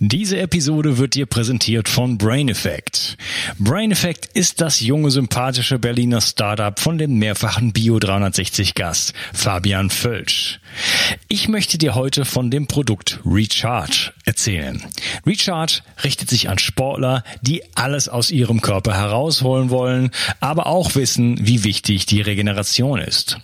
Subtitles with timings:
[0.00, 3.16] Diese Episode wird dir präsentiert von Brain Effect.
[3.58, 9.90] Brain Effect ist das junge, sympathische Berliner Startup von dem mehrfachen Bio 360 Gast Fabian
[9.90, 10.60] Völsch.
[11.26, 14.84] Ich möchte dir heute von dem Produkt Recharge erzählen.
[15.26, 21.44] Recharge richtet sich an Sportler, die alles aus ihrem Körper herausholen wollen, aber auch wissen,
[21.44, 23.38] wie wichtig die Regeneration ist.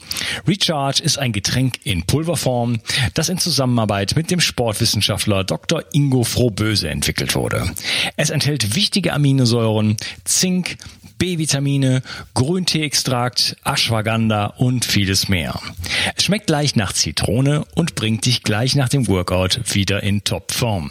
[0.47, 2.79] Recharge ist ein Getränk in Pulverform,
[3.15, 5.83] das in Zusammenarbeit mit dem Sportwissenschaftler Dr.
[5.93, 7.71] Ingo Froh Böse entwickelt wurde.
[8.17, 10.77] Es enthält wichtige Aminosäuren, Zink,
[11.19, 12.03] B-Vitamine,
[12.35, 15.59] Grünteeextrakt, Ashwagandha und vieles mehr.
[16.17, 20.91] Es schmeckt gleich nach Zitrone und bringt dich gleich nach dem Workout wieder in Topform.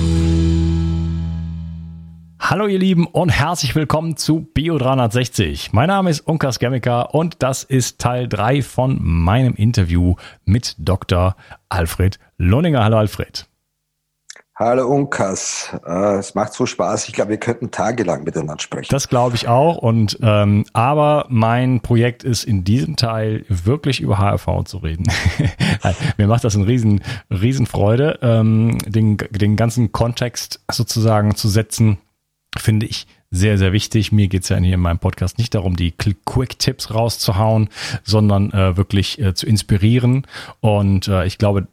[2.51, 5.71] Hallo ihr Lieben und herzlich willkommen zu Bio 360.
[5.71, 11.37] Mein Name ist Unkas Gemika und das ist Teil 3 von meinem Interview mit Dr.
[11.69, 12.83] Alfred Lohninger.
[12.83, 13.47] Hallo Alfred.
[14.53, 17.07] Hallo Unkas, äh, es macht so Spaß.
[17.07, 18.89] Ich glaube, wir könnten tagelang miteinander sprechen.
[18.91, 19.77] Das glaube ich auch.
[19.77, 25.05] Und ähm, aber mein Projekt ist in diesem Teil wirklich über HRV zu reden.
[26.17, 31.97] Mir macht das eine riesen, riesen Freude, ähm, den, den ganzen Kontext sozusagen zu setzen.
[32.57, 34.11] Finde ich sehr, sehr wichtig.
[34.11, 37.69] Mir geht's ja hier in meinem Podcast nicht darum, die Quick-Tipps rauszuhauen,
[38.03, 40.27] sondern äh, wirklich äh, zu inspirieren.
[40.59, 41.67] Und äh, ich glaube,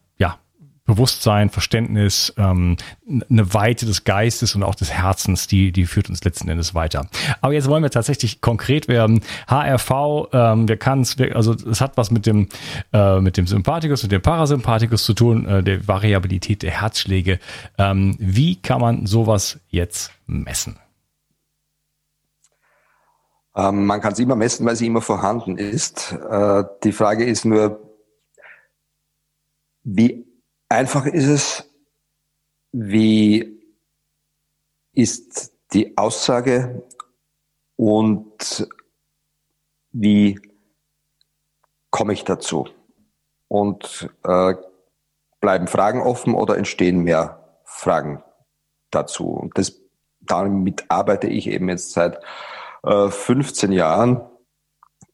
[0.89, 2.79] Bewusstsein, Verständnis, ähm,
[3.29, 7.07] eine Weite des Geistes und auch des Herzens, die, die führt uns letzten Endes weiter.
[7.43, 9.21] Aber jetzt wollen wir tatsächlich konkret werden.
[9.47, 12.49] HRV, ähm, wir kann es, also es hat was mit dem,
[12.95, 17.39] äh, mit dem Sympathikus und dem Parasympathikus zu tun, äh, der Variabilität der Herzschläge.
[17.77, 20.79] Ähm, wie kann man sowas jetzt messen?
[23.55, 26.13] Ähm, man kann es immer messen, weil sie immer vorhanden ist.
[26.31, 27.79] Äh, die Frage ist nur,
[29.85, 30.28] wie
[30.69, 31.71] Einfach ist es,
[32.73, 33.59] wie
[34.93, 36.87] ist die Aussage
[37.77, 38.69] und
[39.93, 40.39] wie
[41.91, 42.69] komme ich dazu?
[43.49, 44.55] Und äh,
[45.41, 48.23] bleiben Fragen offen oder entstehen mehr Fragen
[48.91, 49.29] dazu?
[49.29, 49.81] Und das,
[50.21, 52.21] damit arbeite ich eben jetzt seit
[52.83, 54.21] äh, 15 Jahren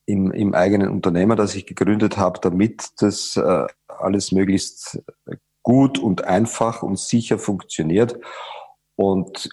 [0.07, 5.03] im, im eigenen Unternehmen, das ich gegründet habe, damit das äh, alles möglichst
[5.65, 8.21] gut und einfach und sicher funktioniert.
[8.95, 9.49] Und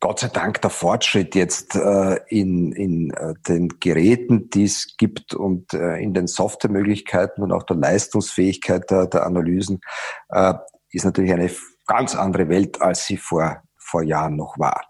[0.00, 5.34] Gott sei Dank der Fortschritt jetzt äh, in, in äh, den Geräten, die es gibt
[5.34, 9.80] und äh, in den Softwaremöglichkeiten und auch der Leistungsfähigkeit der, der Analysen
[10.28, 10.54] äh,
[10.92, 11.50] ist natürlich eine
[11.86, 14.86] ganz andere Welt, als sie vor, vor Jahren noch war.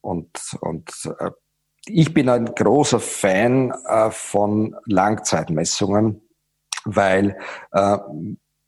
[0.00, 1.30] Und, und äh,
[1.86, 6.26] ich bin ein großer Fan äh, von Langzeitmessungen,
[6.86, 7.38] weil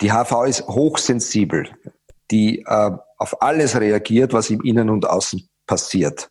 [0.01, 1.71] die HV ist hochsensibel,
[2.31, 6.31] die äh, auf alles reagiert, was im Innen und Außen passiert.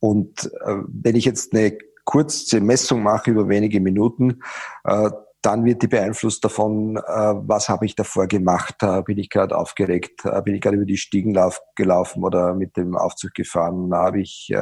[0.00, 4.40] Und äh, wenn ich jetzt eine kurze Messung mache über wenige Minuten,
[4.84, 5.10] äh,
[5.42, 9.56] dann wird die beeinflusst davon, äh, was habe ich davor gemacht, äh, bin ich gerade
[9.56, 13.90] aufgeregt, äh, bin ich gerade über die Stiegen lauf, gelaufen oder mit dem Aufzug gefahren,
[13.94, 14.52] habe ich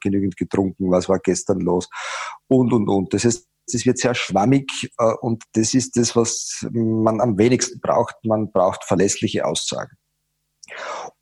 [0.00, 1.88] genügend getrunken, was war gestern los?
[2.48, 3.14] Und, und, und.
[3.14, 7.80] Das heißt, das wird sehr schwammig äh, und das ist das, was man am wenigsten
[7.80, 8.16] braucht.
[8.24, 9.96] Man braucht verlässliche Aussagen.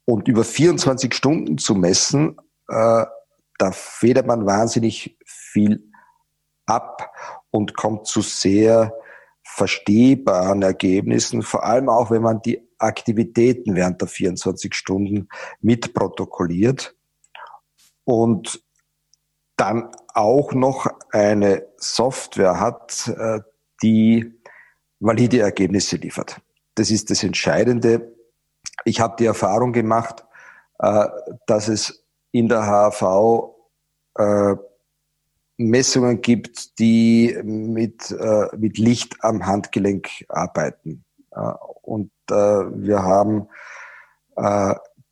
[0.04, 2.36] Und über 24 Stunden zu messen,
[2.68, 3.04] äh,
[3.58, 5.90] da federt man wahnsinnig viel
[6.66, 7.12] ab
[7.50, 8.92] und kommt zu sehr
[9.46, 15.28] verstehbaren Ergebnissen, vor allem auch wenn man die Aktivitäten während der 24 Stunden
[15.60, 16.96] mitprotokolliert.
[18.04, 18.63] Und
[19.56, 23.40] dann auch noch eine Software hat, äh,
[23.82, 24.32] die
[25.00, 26.40] valide Ergebnisse liefert.
[26.74, 28.12] Das ist das Entscheidende.
[28.84, 30.24] ich habe die Erfahrung gemacht,
[30.78, 31.06] äh,
[31.46, 33.54] dass es in der HAV
[34.16, 34.56] äh,
[35.56, 38.12] Messungen gibt, die mit,
[38.56, 41.04] mit Licht am Handgelenk arbeiten.
[41.82, 43.46] Und wir haben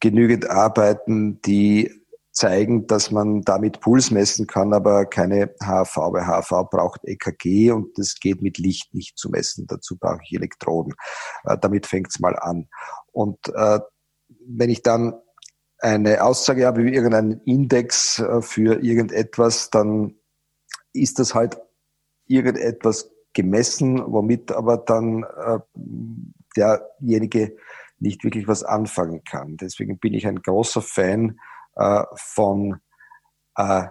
[0.00, 2.01] genügend Arbeiten, die
[2.32, 7.96] zeigen, dass man damit Puls messen kann, aber keine HV, weil HV braucht EKG und
[7.99, 9.67] das geht mit Licht nicht zu messen.
[9.67, 10.94] Dazu brauche ich Elektroden.
[11.44, 12.69] Äh, damit fängt es mal an.
[13.12, 13.81] Und äh,
[14.46, 15.14] wenn ich dann
[15.79, 20.14] eine Aussage habe wie irgendeinen Index äh, für irgendetwas, dann
[20.93, 21.58] ist das halt
[22.26, 25.58] irgendetwas gemessen, womit aber dann äh,
[26.56, 27.56] derjenige
[27.99, 29.56] nicht wirklich was anfangen kann.
[29.56, 31.38] Deswegen bin ich ein großer Fan
[31.76, 32.80] äh, von
[33.56, 33.88] äh,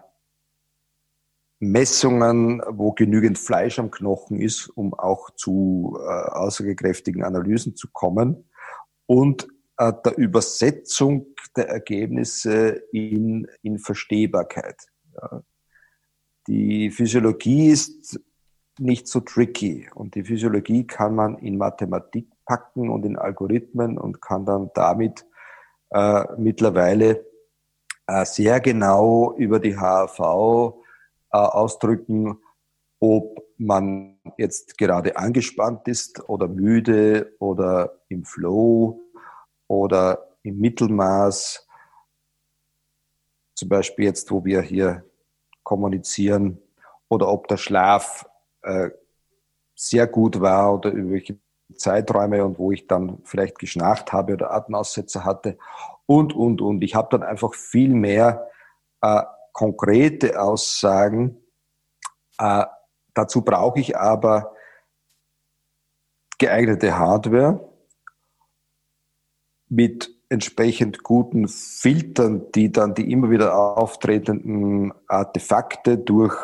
[1.59, 8.49] Messungen, wo genügend Fleisch am Knochen ist, um auch zu äh, aussagekräftigen Analysen zu kommen
[9.05, 9.47] und
[9.77, 14.87] äh, der Übersetzung der Ergebnisse in, in Verstehbarkeit.
[16.47, 18.19] Die Physiologie ist
[18.79, 24.21] nicht so tricky und die Physiologie kann man in Mathematik packen und in Algorithmen und
[24.21, 25.25] kann dann damit
[25.91, 27.25] äh, mittlerweile
[28.25, 32.37] sehr genau über die HAV äh, ausdrücken,
[32.99, 39.01] ob man jetzt gerade angespannt ist oder müde oder im Flow
[39.67, 41.67] oder im Mittelmaß.
[43.55, 45.05] Zum Beispiel jetzt, wo wir hier
[45.63, 46.59] kommunizieren
[47.09, 48.27] oder ob der Schlaf
[48.63, 48.89] äh,
[49.75, 51.39] sehr gut war oder über welche
[51.75, 55.57] Zeiträume und wo ich dann vielleicht geschnarcht habe oder Atemaussetzer hatte
[56.11, 56.83] und, und, und.
[56.83, 58.49] Ich habe dann einfach viel mehr
[59.01, 59.23] äh,
[59.53, 61.37] konkrete Aussagen.
[62.37, 62.65] Äh,
[63.13, 64.53] dazu brauche ich aber
[66.37, 67.65] geeignete Hardware
[69.69, 76.35] mit entsprechend guten Filtern, die dann die immer wieder auftretenden Artefakte durch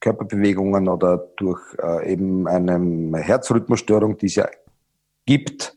[0.00, 4.48] Körperbewegungen oder durch äh, eben eine Herzrhythmusstörung, die es ja
[5.26, 5.76] gibt,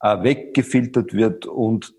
[0.00, 1.94] weggefiltert wird und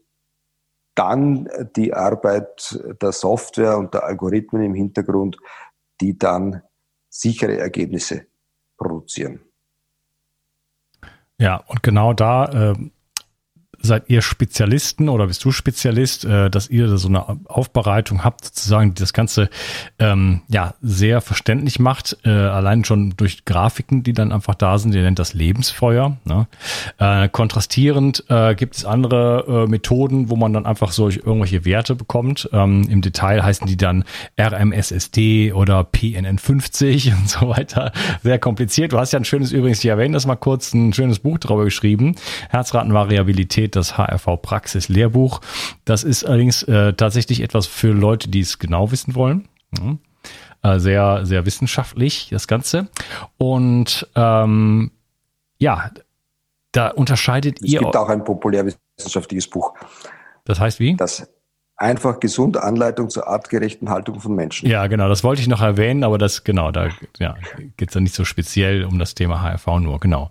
[0.96, 5.38] dann die Arbeit der Software und der Algorithmen im Hintergrund,
[6.02, 6.62] die dann
[7.10, 8.26] sichere Ergebnisse
[8.78, 9.42] produzieren.
[11.38, 12.76] Ja, und genau da äh,
[13.82, 18.94] seid ihr Spezialisten oder bist du Spezialist, äh, dass ihr so eine Aufbereitung habt, sozusagen,
[18.94, 19.50] die das Ganze
[20.00, 24.94] ähm, ja sehr verständlich macht, äh, allein schon durch Grafiken, die dann einfach da sind.
[24.94, 26.18] Ihr nennt das Lebensfeuer.
[26.26, 26.48] Ne?
[26.98, 31.96] Äh, kontrastierend äh, gibt es andere äh, Methoden, wo man dann einfach solche irgendwelche Werte
[31.96, 32.50] bekommt.
[32.54, 34.04] Ähm, Im Detail heißen die dann
[34.40, 37.92] RMSSD oder PNN50 und so weiter.
[38.24, 38.94] Sehr kompliziert.
[38.94, 41.66] Du hast ja ein schönes, übrigens, ich erwähne das mal kurz, ein schönes Buch darüber
[41.66, 42.16] geschrieben.
[42.50, 45.42] Herzratenvariabilität steht das HRV Praxis Lehrbuch.
[45.86, 49.48] Das ist allerdings äh, tatsächlich etwas für Leute, die es genau wissen wollen.
[49.80, 50.76] Ja.
[50.76, 52.90] Äh, sehr, sehr wissenschaftlich, das Ganze.
[53.38, 54.92] Und ähm,
[55.58, 55.92] ja,
[56.72, 57.80] da unterscheidet es ihr.
[57.80, 59.74] Es gibt auch ein populärwissenschaftliches Buch.
[60.46, 60.96] Das heißt wie?
[60.96, 61.28] Das
[61.78, 64.70] einfach gesunde Anleitung zur artgerechten Haltung von Menschen.
[64.70, 67.36] Ja, genau, das wollte ich noch erwähnen, aber das, genau, da ja,
[67.76, 70.30] geht es dann nicht so speziell um das Thema HRV nur, genau.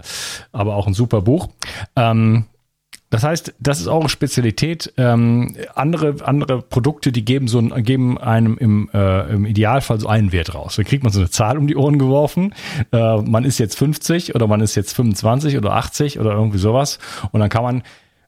[0.53, 1.49] Aber auch ein super Buch.
[1.97, 2.45] Ähm,
[3.11, 4.93] das heißt, das ist eine Spezialität.
[4.97, 10.07] Ähm, andere, andere Produkte, die geben so ein, geben einem im, äh, im Idealfall so
[10.07, 10.77] einen Wert raus.
[10.77, 12.55] Dann kriegt man so eine Zahl um die Ohren geworfen.
[12.93, 17.01] Äh, man ist jetzt 50 oder man ist jetzt 25 oder 80 oder irgendwie sowas.
[17.33, 17.83] Und dann kann man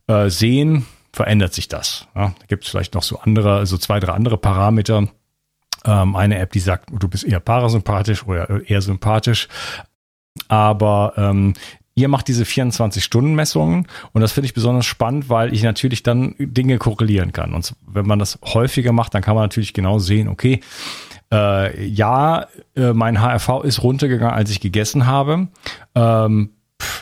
[0.09, 2.09] äh, sehen, verändert sich das.
[2.17, 5.07] Ja, da gibt es vielleicht noch so andere, so zwei, drei andere Parameter.
[5.85, 9.47] Ähm, eine App, die sagt, du bist eher parasympathisch oder eher sympathisch.
[10.49, 11.55] Aber ähm,
[11.95, 16.79] Ihr macht diese 24-Stunden-Messungen und das finde ich besonders spannend, weil ich natürlich dann Dinge
[16.79, 17.53] korrelieren kann.
[17.53, 20.61] Und wenn man das häufiger macht, dann kann man natürlich genau sehen, okay,
[21.31, 22.47] äh, ja,
[22.77, 25.49] äh, mein HRV ist runtergegangen, als ich gegessen habe.
[25.95, 26.51] Ähm,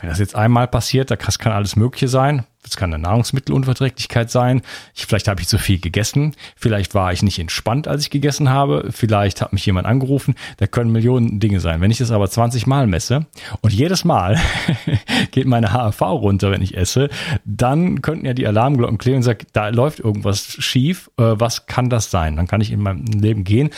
[0.00, 2.44] wenn das jetzt einmal passiert, da kann alles Mögliche sein.
[2.71, 4.62] Es kann eine Nahrungsmittelunverträglichkeit sein.
[4.95, 6.37] Ich, vielleicht habe ich zu viel gegessen.
[6.55, 8.89] Vielleicht war ich nicht entspannt, als ich gegessen habe.
[8.91, 10.37] Vielleicht hat mich jemand angerufen.
[10.59, 11.81] Da können Millionen Dinge sein.
[11.81, 13.27] Wenn ich das aber 20 Mal messe
[13.61, 14.39] und jedes Mal
[15.33, 17.09] geht meine HRV runter, wenn ich esse,
[17.45, 21.11] dann könnten ja die Alarmglocken klingen und sagen, da läuft irgendwas schief.
[21.17, 22.37] Äh, was kann das sein?
[22.37, 23.71] Dann kann ich in meinem Leben gehen,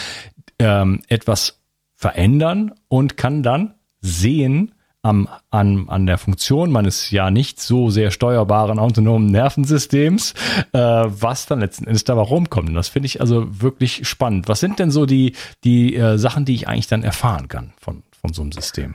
[0.58, 1.62] ähm, etwas
[1.94, 8.12] verändern und kann dann sehen, am, an, an der Funktion meines ja nicht so sehr
[8.12, 10.34] steuerbaren autonomen Nervensystems,
[10.72, 12.68] äh, was dann letzten Endes dabei rumkommt.
[12.68, 14.48] Und das finde ich also wirklich spannend.
[14.48, 18.04] Was sind denn so die, die äh, Sachen, die ich eigentlich dann erfahren kann von,
[18.20, 18.94] von so einem System?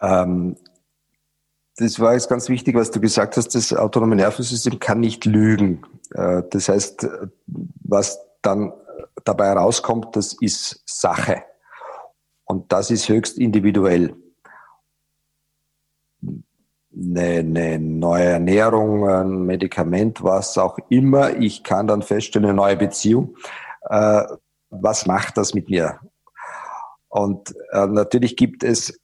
[0.00, 0.56] Ähm,
[1.76, 5.82] das war jetzt ganz wichtig, was du gesagt hast, das autonome Nervensystem kann nicht lügen.
[6.14, 7.06] Äh, das heißt,
[7.84, 8.72] was dann
[9.24, 11.44] dabei rauskommt, das ist Sache.
[12.46, 14.14] Und das ist höchst individuell.
[16.94, 22.76] Eine, eine neue Ernährung, ein Medikament, was auch immer, ich kann dann feststellen, eine neue
[22.76, 23.36] Beziehung.
[23.82, 24.22] Äh,
[24.70, 26.00] was macht das mit mir?
[27.08, 28.98] Und äh, natürlich gibt es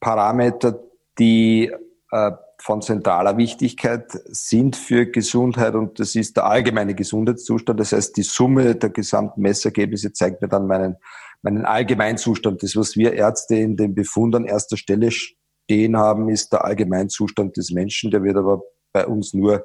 [0.00, 0.78] Parameter,
[1.18, 1.72] die
[2.12, 7.78] äh, von zentraler Wichtigkeit sind für Gesundheit und das ist der allgemeine Gesundheitszustand.
[7.78, 10.96] Das heißt, die Summe der gesamten Messergebnisse zeigt mir dann meinen,
[11.42, 12.62] meinen Allgemeinzustand.
[12.62, 17.56] Das, was wir Ärzte in den Befund an erster Stelle stehen haben, ist der Allgemeinzustand
[17.56, 18.10] des Menschen.
[18.10, 19.64] Der wird aber bei uns nur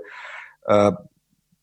[0.65, 0.91] äh,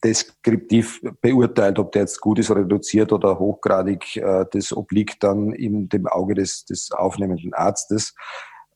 [0.03, 4.17] deskriptiv beurteilt, ob der jetzt gut ist, reduziert oder hochgradig.
[4.17, 8.15] Äh, das obliegt dann in dem Auge des, des aufnehmenden Arztes.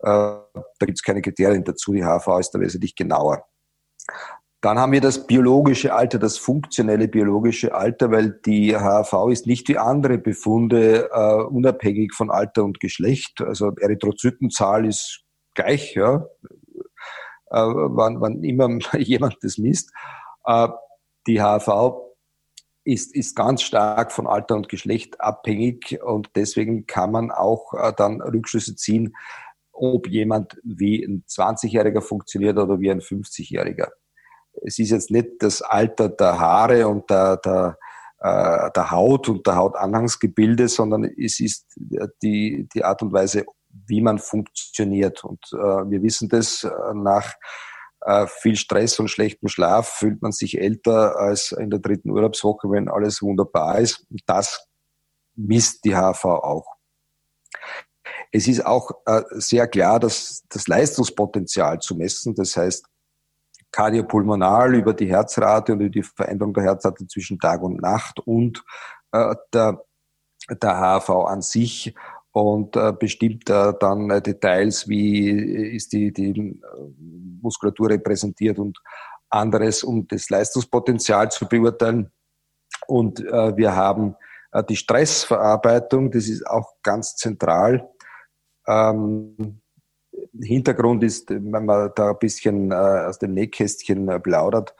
[0.00, 1.92] Äh, da gibt es keine Kriterien dazu.
[1.92, 3.44] Die HV ist da wesentlich genauer.
[4.64, 9.68] Dann haben wir das biologische Alter, das funktionelle biologische Alter, weil die HAV ist nicht
[9.68, 13.42] wie andere Befunde uh, unabhängig von Alter und Geschlecht.
[13.42, 15.20] Also Erythrozytenzahl ist
[15.52, 16.24] gleich, ja, uh,
[17.50, 19.92] wann, wann immer jemand das misst.
[20.48, 20.68] Uh,
[21.26, 21.98] die HAV
[22.84, 28.22] ist, ist ganz stark von Alter und Geschlecht abhängig und deswegen kann man auch dann
[28.22, 29.14] Rückschlüsse ziehen,
[29.72, 33.88] ob jemand wie ein 20-Jähriger funktioniert oder wie ein 50-Jähriger.
[34.62, 37.78] Es ist jetzt nicht das Alter der Haare und der, der,
[38.20, 41.66] äh, der Haut und der Hautanhangsgebilde, sondern es ist
[42.22, 43.44] die, die Art und Weise,
[43.86, 45.24] wie man funktioniert.
[45.24, 47.34] Und äh, wir wissen das äh, nach
[48.04, 52.70] äh, viel Stress und schlechtem Schlaf fühlt man sich älter als in der dritten Urlaubswoche,
[52.70, 54.06] wenn alles wunderbar ist.
[54.26, 54.68] Das
[55.34, 56.66] misst die HV auch.
[58.30, 62.84] Es ist auch äh, sehr klar, dass das Leistungspotenzial zu messen, das heißt
[63.74, 68.62] kardiopulmonal über die Herzrate und über die Veränderung der Herzrate zwischen Tag und Nacht und
[69.10, 69.84] äh, der,
[70.48, 71.92] der HV an sich
[72.30, 75.28] und äh, bestimmt äh, dann äh, Details, wie
[75.74, 76.62] ist die, die äh,
[77.42, 78.78] Muskulatur repräsentiert und
[79.28, 82.12] anderes, um das Leistungspotenzial zu beurteilen.
[82.86, 84.14] Und äh, wir haben
[84.52, 87.88] äh, die Stressverarbeitung, das ist auch ganz zentral.
[88.68, 89.60] Ähm,
[90.40, 94.74] Hintergrund ist, wenn man da ein bisschen äh, aus dem Nähkästchen äh, plaudert,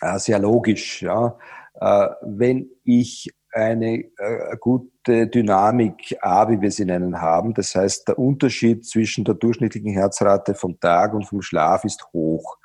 [0.00, 1.02] äh, sehr logisch.
[1.02, 1.38] Ja?
[1.74, 8.08] Äh, wenn ich eine äh, gute Dynamik A, wie wir sie nennen, haben, das heißt,
[8.08, 12.56] der Unterschied zwischen der durchschnittlichen Herzrate vom Tag und vom Schlaf ist hoch,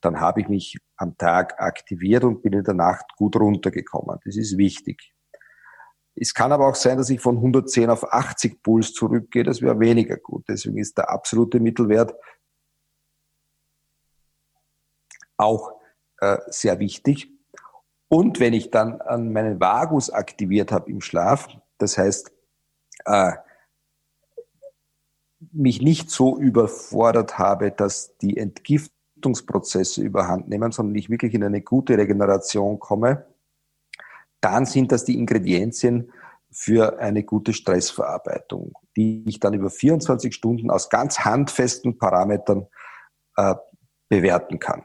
[0.00, 4.18] dann habe ich mich am Tag aktiviert und bin in der Nacht gut runtergekommen.
[4.24, 5.11] Das ist wichtig.
[6.14, 9.44] Es kann aber auch sein, dass ich von 110 auf 80 Puls zurückgehe.
[9.44, 10.44] Das wäre weniger gut.
[10.48, 12.14] Deswegen ist der absolute Mittelwert
[15.36, 15.72] auch
[16.18, 17.30] äh, sehr wichtig.
[18.08, 22.30] Und wenn ich dann an meinen Vagus aktiviert habe im Schlaf, das heißt,
[23.06, 23.32] äh,
[25.50, 31.62] mich nicht so überfordert habe, dass die Entgiftungsprozesse überhand nehmen, sondern ich wirklich in eine
[31.62, 33.26] gute Regeneration komme,
[34.42, 36.12] dann sind das die Ingredienzien
[36.50, 42.66] für eine gute Stressverarbeitung, die ich dann über 24 Stunden aus ganz handfesten Parametern
[43.36, 43.54] äh,
[44.10, 44.84] bewerten kann.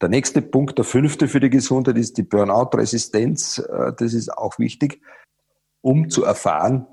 [0.00, 3.58] Der nächste Punkt, der fünfte für die Gesundheit, ist die Burnout-Resistenz.
[3.58, 5.02] Äh, das ist auch wichtig,
[5.82, 6.86] um zu erfahren,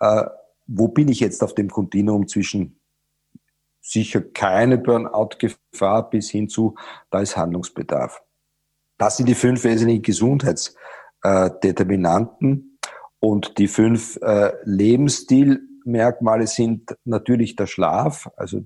[0.00, 0.24] äh,
[0.66, 2.80] wo bin ich jetzt auf dem Kontinuum zwischen
[3.80, 6.74] sicher keine Burnout-Gefahr bis hin zu,
[7.10, 8.22] da ist Handlungsbedarf.
[8.98, 12.78] Das sind die fünf wesentlichen Gesundheitsdeterminanten.
[13.20, 18.64] Und die fünf äh, Lebensstilmerkmale sind natürlich der Schlaf, also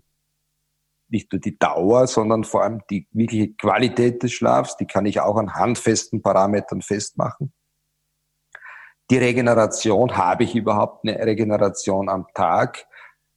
[1.09, 5.21] nicht nur die Dauer, sondern vor allem die wirkliche Qualität des Schlafs, die kann ich
[5.21, 7.53] auch an handfesten Parametern festmachen.
[9.11, 12.87] Die Regeneration, habe ich überhaupt eine Regeneration am Tag,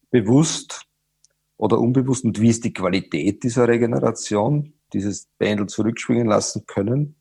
[0.10, 0.86] bewusst
[1.58, 4.74] oder unbewusst und wie ist die Qualität dieser Regeneration?
[4.96, 7.16] Dieses Pendel zurückschwingen lassen können.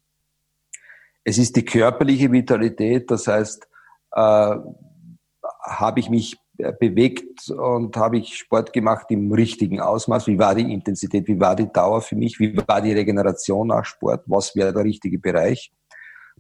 [1.25, 3.66] Es ist die körperliche Vitalität, das heißt,
[4.12, 4.57] äh,
[5.66, 6.37] habe ich mich
[6.78, 10.26] bewegt und habe ich Sport gemacht im richtigen Ausmaß?
[10.28, 11.26] Wie war die Intensität?
[11.26, 12.38] Wie war die Dauer für mich?
[12.38, 14.23] Wie war die Regeneration nach Sport?
[14.26, 15.73] Was wäre der richtige Bereich?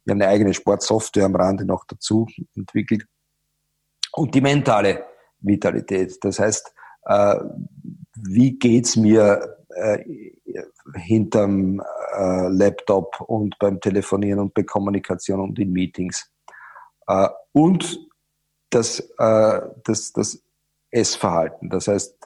[0.04, 3.06] Wir haben eine eigene Sportsoftware am Rande noch dazu entwickelt.
[4.12, 5.04] Und die mentale
[5.40, 6.16] Vitalität.
[6.22, 6.72] Das heißt,
[7.06, 7.36] äh,
[8.14, 9.98] wie geht's mir äh,
[10.94, 11.80] hinterm
[12.16, 16.30] äh, Laptop und beim Telefonieren und bei Kommunikation und in Meetings.
[17.06, 17.98] Äh, und
[18.70, 20.42] das, äh, das, das
[20.90, 21.70] Essverhalten.
[21.70, 22.16] Das heißt,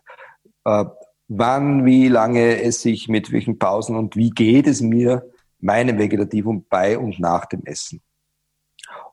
[0.65, 0.85] äh,
[1.29, 6.67] wann, wie lange esse ich, mit welchen Pausen und wie geht es mir, meinem Vegetativum
[6.69, 8.03] bei und nach dem Essen.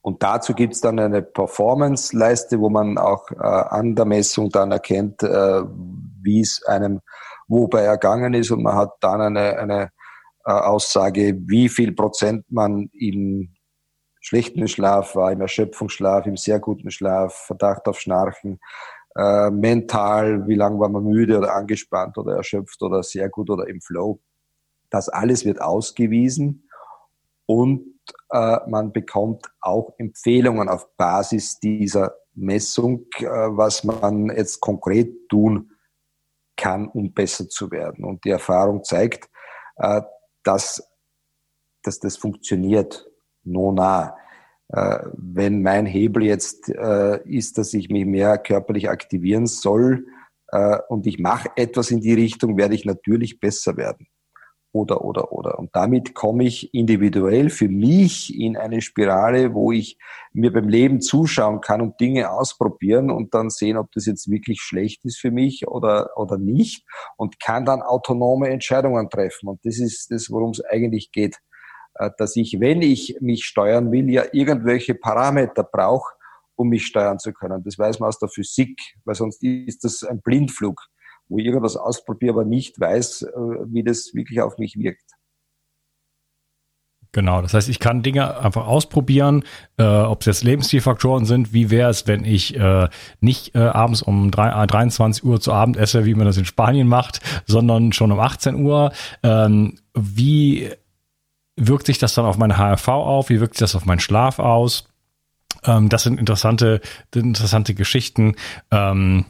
[0.01, 4.71] Und dazu gibt es dann eine Performance-Leiste, wo man auch äh, an der Messung dann
[4.71, 5.63] erkennt, äh,
[6.21, 7.01] wie es einem
[7.47, 9.91] wobei ergangen ist und man hat dann eine, eine
[10.45, 13.55] äh, Aussage, wie viel Prozent man im
[14.21, 18.59] schlechten Schlaf war, im Erschöpfungsschlaf, im sehr guten Schlaf, Verdacht auf Schnarchen,
[19.15, 23.67] äh, mental, wie lange war man müde oder angespannt oder erschöpft oder sehr gut oder
[23.67, 24.19] im Flow.
[24.89, 26.69] Das alles wird ausgewiesen
[27.45, 27.95] und
[28.31, 35.71] äh, man bekommt auch Empfehlungen auf Basis dieser Messung, äh, was man jetzt konkret tun
[36.65, 38.03] kann, um besser zu werden.
[38.03, 39.29] Und die Erfahrung zeigt,
[39.75, 40.01] äh,
[40.43, 40.83] dass,
[41.83, 43.05] dass das funktioniert.
[43.43, 44.17] Nona.
[44.69, 50.07] Äh, wenn mein Hebel jetzt äh, ist, dass ich mich mehr körperlich aktivieren soll
[50.89, 54.07] und ich mache etwas in die Richtung, werde ich natürlich besser werden
[54.75, 55.57] oder, oder, oder.
[55.57, 59.97] Und damit komme ich individuell für mich in eine Spirale, wo ich
[60.33, 64.59] mir beim Leben zuschauen kann und Dinge ausprobieren und dann sehen, ob das jetzt wirklich
[64.59, 66.83] schlecht ist für mich oder, oder nicht
[67.15, 69.47] und kann dann autonome Entscheidungen treffen.
[69.47, 71.37] Und das ist das, worum es eigentlich geht.
[71.93, 76.15] Äh, dass ich, wenn ich mich steuern will, ja irgendwelche Parameter brauche,
[76.55, 77.63] um mich steuern zu können.
[77.63, 80.81] Das weiß man aus der Physik, weil sonst ist das ein Blindflug
[81.27, 83.31] wo ich irgendwas ausprobiere, aber nicht weiß, äh,
[83.67, 85.15] wie das wirklich auf mich wirkt.
[87.15, 89.45] Genau, das heißt, ich kann Dinge einfach ausprobieren,
[89.77, 91.53] äh, ob es jetzt Lebensstilfaktoren sind.
[91.53, 92.89] Wie wäre es, wenn ich äh,
[93.21, 96.43] nicht äh, abends um drei, 23 äh, Uhr zu Abend esse, wie man das in
[96.43, 98.91] Spanien macht, sondern schon um 18 Uhr?
[99.23, 100.71] Ähm, wie
[101.55, 103.29] wirkt sich das dann auf meine HRV auf?
[103.29, 104.89] Wie wirkt sich das auf meinen Schlaf aus?
[105.63, 106.81] Ähm, das sind interessante,
[107.13, 108.35] interessante Geschichten.
[108.71, 109.23] Ähm,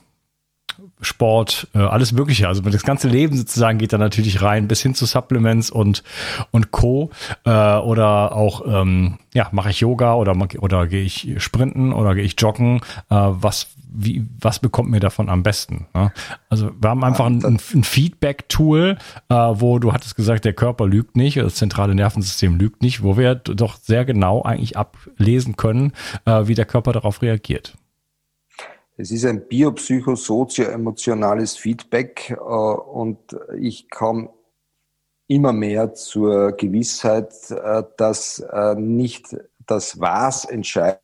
[1.02, 2.48] Sport, äh, alles Mögliche.
[2.48, 6.04] Also das ganze Leben sozusagen geht da natürlich rein, bis hin zu Supplements und
[6.52, 7.12] und Co.
[7.46, 12.24] Äh, oder auch ähm, ja mache ich Yoga oder oder gehe ich Sprinten oder gehe
[12.24, 12.82] ich Joggen.
[13.10, 15.88] Äh, was wie was bekommt mir davon am besten?
[15.94, 16.12] Ne?
[16.50, 18.98] Also wir haben einfach ein, ein Feedback-Tool,
[19.30, 23.18] äh, wo du hattest gesagt, der Körper lügt nicht, das zentrale Nervensystem lügt nicht, wo
[23.18, 25.94] wir doch sehr genau eigentlich ablesen können,
[26.26, 27.76] äh, wie der Körper darauf reagiert.
[28.98, 33.20] Es ist ein biopsychosozio-emotionales Feedback äh, und
[33.60, 34.30] ich komme
[35.28, 41.02] immer mehr zur Gewissheit, äh, dass äh, nicht das Was entscheidet,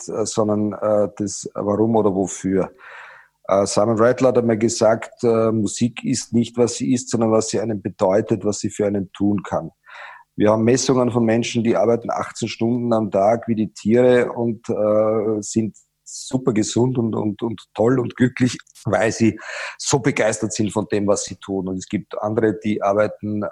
[0.00, 0.70] sondern
[1.18, 2.70] das Warum oder Wofür.
[3.64, 7.82] Simon Rattler hat einmal gesagt, Musik ist nicht, was sie ist, sondern was sie einem
[7.82, 9.72] bedeutet, was sie für einen tun kann.
[10.36, 14.68] Wir haben Messungen von Menschen, die arbeiten 18 Stunden am Tag wie die Tiere und
[14.68, 19.38] äh, sind super gesund und, und, und toll und glücklich, weil sie
[19.78, 21.68] so begeistert sind von dem, was sie tun.
[21.68, 23.42] Und es gibt andere, die arbeiten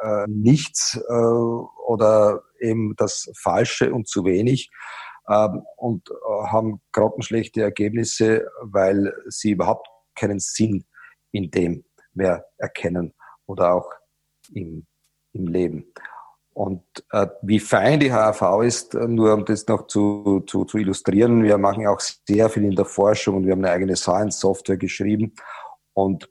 [0.00, 4.70] äh, nichts äh, oder eben das Falsche und zu wenig
[5.28, 10.84] ähm, und äh, haben grottenschlechte Ergebnisse, weil sie überhaupt keinen Sinn
[11.30, 13.14] in dem mehr erkennen
[13.46, 13.90] oder auch
[14.52, 14.86] im,
[15.32, 15.92] im Leben.
[16.58, 20.78] Und äh, wie fein die HAV ist, äh, nur um das noch zu, zu, zu
[20.78, 24.76] illustrieren, wir machen auch sehr viel in der Forschung und wir haben eine eigene Science-Software
[24.76, 25.34] geschrieben.
[25.94, 26.28] Und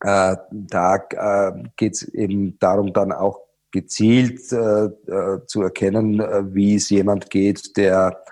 [0.00, 3.38] äh, da äh, geht es eben darum, dann auch
[3.70, 8.24] gezielt äh, äh, zu erkennen, äh, wie es jemand geht, der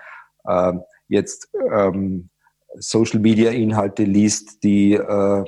[0.43, 0.73] äh,
[1.07, 2.29] jetzt ähm,
[2.75, 5.45] Social-Media-Inhalte liest, die äh,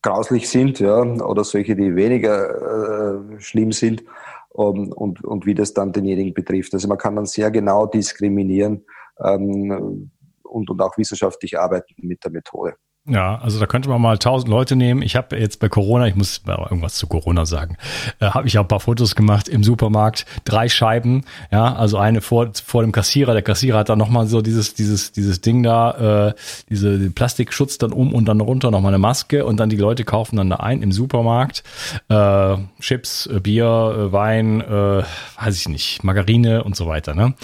[0.00, 4.04] grauslich sind, ja, oder solche, die weniger äh, schlimm sind
[4.50, 6.74] um, und, und wie das dann denjenigen betrifft.
[6.74, 8.84] Also man kann dann sehr genau diskriminieren
[9.24, 10.10] ähm,
[10.42, 12.74] und, und auch wissenschaftlich arbeiten mit der Methode.
[13.10, 15.02] Ja, also da könnte man mal tausend Leute nehmen.
[15.02, 17.76] Ich habe jetzt bei Corona, ich muss irgendwas zu Corona sagen,
[18.20, 22.20] äh, habe ich auch ein paar Fotos gemacht im Supermarkt, drei Scheiben, ja, also eine
[22.20, 23.32] vor vor dem Kassierer.
[23.32, 26.34] Der Kassierer hat dann nochmal so dieses dieses dieses Ding da, äh,
[26.68, 30.36] diese Plastikschutz dann um und dann runter nochmal eine Maske und dann die Leute kaufen
[30.36, 31.64] dann da ein im Supermarkt
[32.08, 35.02] äh, Chips, äh, Bier, äh, Wein, äh,
[35.42, 37.14] weiß ich nicht, Margarine und so weiter.
[37.14, 37.34] Ne,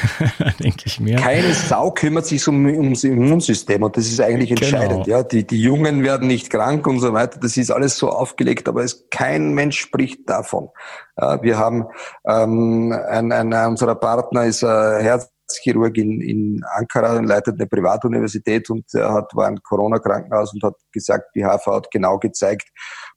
[0.60, 1.16] denke ich mir.
[1.16, 4.62] Keine Sau kümmert sich um ums Immunsystem und das ist eigentlich genau.
[4.62, 5.04] entscheidend.
[5.04, 5.09] Genau.
[5.10, 7.40] Ja, die, die Jungen werden nicht krank und so weiter.
[7.40, 10.68] Das ist alles so aufgelegt, aber es, kein Mensch spricht davon.
[11.16, 11.86] Ja, wir haben
[12.24, 17.66] ähm, ein, ein, unserer Partner ist äh, Herz Herzchirurg in, in Ankara und leitet eine
[17.66, 22.68] Privatuniversität und er hat, war ein Corona-Krankenhaus und hat gesagt, die HV hat genau gezeigt,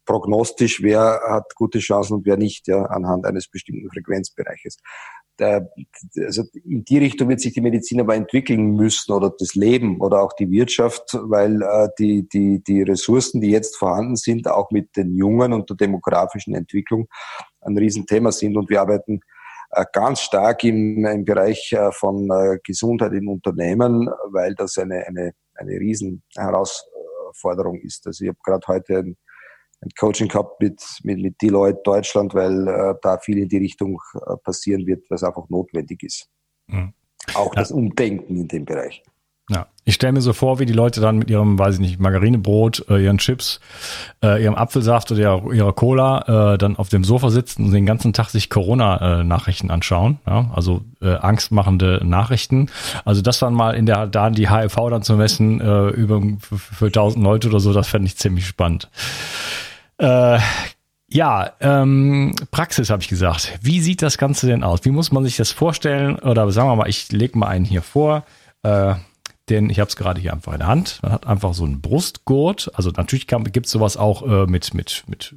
[0.05, 4.77] prognostisch, wer hat gute Chancen und wer nicht, ja, anhand eines bestimmten Frequenzbereiches.
[5.39, 5.67] Der,
[6.15, 10.21] also in die Richtung wird sich die Medizin aber entwickeln müssen oder das Leben oder
[10.21, 14.95] auch die Wirtschaft, weil äh, die, die, die Ressourcen, die jetzt vorhanden sind, auch mit
[14.95, 17.07] den Jungen und der demografischen Entwicklung
[17.61, 18.57] ein Riesenthema sind.
[18.57, 19.21] Und wir arbeiten
[19.75, 25.07] äh, ganz stark im, im Bereich äh, von äh, Gesundheit in Unternehmen, weil das eine,
[25.07, 28.05] eine, eine Riesenherausforderung ist.
[28.05, 29.17] Also ich habe gerade heute ein,
[29.83, 33.99] ein Coaching gehabt mit, mit, mit Deloitte Deutschland, weil äh, da viel in die Richtung
[34.15, 36.29] äh, passieren wird, was einfach notwendig ist.
[36.67, 36.93] Mhm.
[37.35, 37.61] Auch ja.
[37.61, 39.03] das Umdenken in dem Bereich.
[39.49, 41.99] Ja, ich stelle mir so vor, wie die Leute dann mit ihrem, weiß ich nicht,
[41.99, 43.59] Margarinebrot, äh, ihren Chips,
[44.23, 47.85] äh, ihrem Apfelsaft oder ihrer, ihrer Cola äh, dann auf dem Sofa sitzen und den
[47.85, 50.19] ganzen Tag sich Corona-Nachrichten anschauen.
[50.25, 50.49] Ja?
[50.55, 52.69] Also äh, angstmachende Nachrichten.
[53.03, 56.57] Also das dann mal in der da die HIV dann zu messen äh, über für,
[56.57, 58.89] für 1000 Leute oder so, das fände ich ziemlich spannend.
[60.03, 60.39] Äh,
[61.07, 63.57] ja, ähm, Praxis habe ich gesagt.
[63.61, 64.83] Wie sieht das Ganze denn aus?
[64.83, 66.19] Wie muss man sich das vorstellen?
[66.19, 68.25] Oder sagen wir mal, ich lege mal einen hier vor.
[68.63, 68.95] Äh,
[69.49, 70.99] denn ich habe es gerade hier einfach in der Hand.
[71.03, 72.71] Man hat einfach so einen Brustgurt.
[72.73, 75.35] Also natürlich gibt es sowas auch äh, mit, mit, mit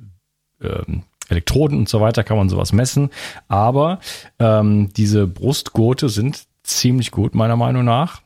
[0.60, 3.10] ähm, Elektroden und so weiter, kann man sowas messen.
[3.48, 4.00] Aber
[4.38, 8.20] ähm, diese Brustgurte sind ziemlich gut, meiner Meinung nach.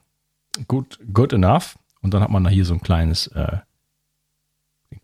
[0.68, 1.78] Gut, good enough.
[2.02, 3.58] Und dann hat man da hier so ein kleines, äh,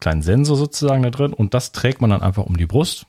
[0.01, 1.33] kleinen Sensor sozusagen da drin.
[1.33, 3.07] Und das trägt man dann einfach um die Brust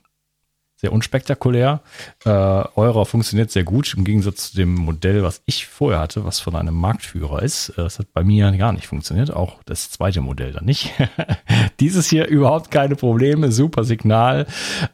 [0.79, 1.81] sehr unspektakulär.
[2.23, 6.39] Äh, eurer funktioniert sehr gut im Gegensatz zu dem Modell, was ich vorher hatte, was
[6.39, 7.69] von einem Marktführer ist.
[7.69, 10.93] Äh, das hat bei mir gar nicht funktioniert, auch das zweite Modell dann nicht.
[11.79, 14.45] Dieses hier überhaupt keine Probleme, super Signal.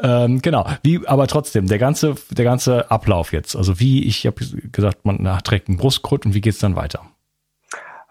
[0.02, 3.56] Ähm, genau, wie, aber trotzdem der ganze der ganze Ablauf jetzt.
[3.56, 7.02] Also wie ich habe gesagt, man trägt einen Brustkrut und wie geht's dann weiter?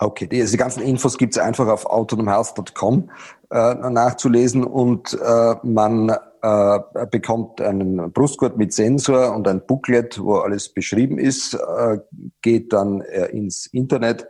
[0.02, 3.08] Okay, die, die ganzen Infos gibt's einfach auf autonomhealth.com
[3.50, 6.10] äh, nachzulesen und äh, man
[6.42, 11.98] äh, bekommt einen Brustgurt mit Sensor und ein Booklet, wo alles beschrieben ist, äh,
[12.40, 14.26] geht dann äh, ins Internet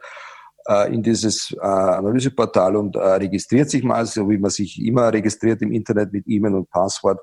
[0.67, 5.73] äh, in dieses Analyseportal und registriert sich mal, so wie man sich immer registriert im
[5.73, 7.21] Internet mit E-Mail und Passwort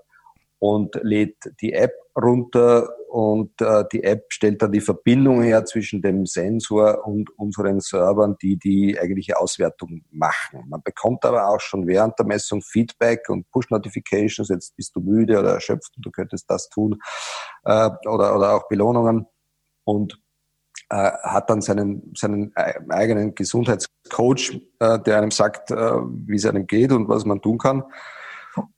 [0.58, 6.02] und lädt die App runter und äh, die App stellt dann die Verbindung her zwischen
[6.04, 10.64] dem Sensor und unseren Servern, die die eigentliche Auswertung machen.
[10.68, 15.40] Man bekommt aber auch schon während der Messung Feedback und Push-Notifications, jetzt bist du müde
[15.40, 17.00] oder erschöpft und du könntest das tun
[17.64, 19.26] äh, oder, oder auch Belohnungen
[19.86, 20.22] und
[20.90, 26.68] äh, hat dann seinen, seinen eigenen Gesundheitscoach, äh, der einem sagt, äh, wie es einem
[26.68, 27.84] geht und was man tun kann.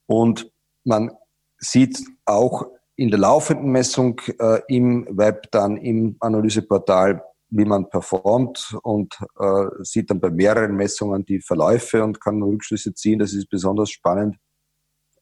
[0.05, 0.49] Und
[0.85, 1.11] man
[1.57, 2.65] sieht auch
[3.01, 9.65] in der laufenden Messung äh, im Web, dann im Analyseportal, wie man performt und äh,
[9.79, 13.17] sieht dann bei mehreren Messungen die Verläufe und kann Rückschlüsse ziehen.
[13.17, 14.37] Das ist besonders spannend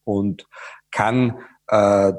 [0.04, 0.46] und
[0.92, 2.12] kann äh,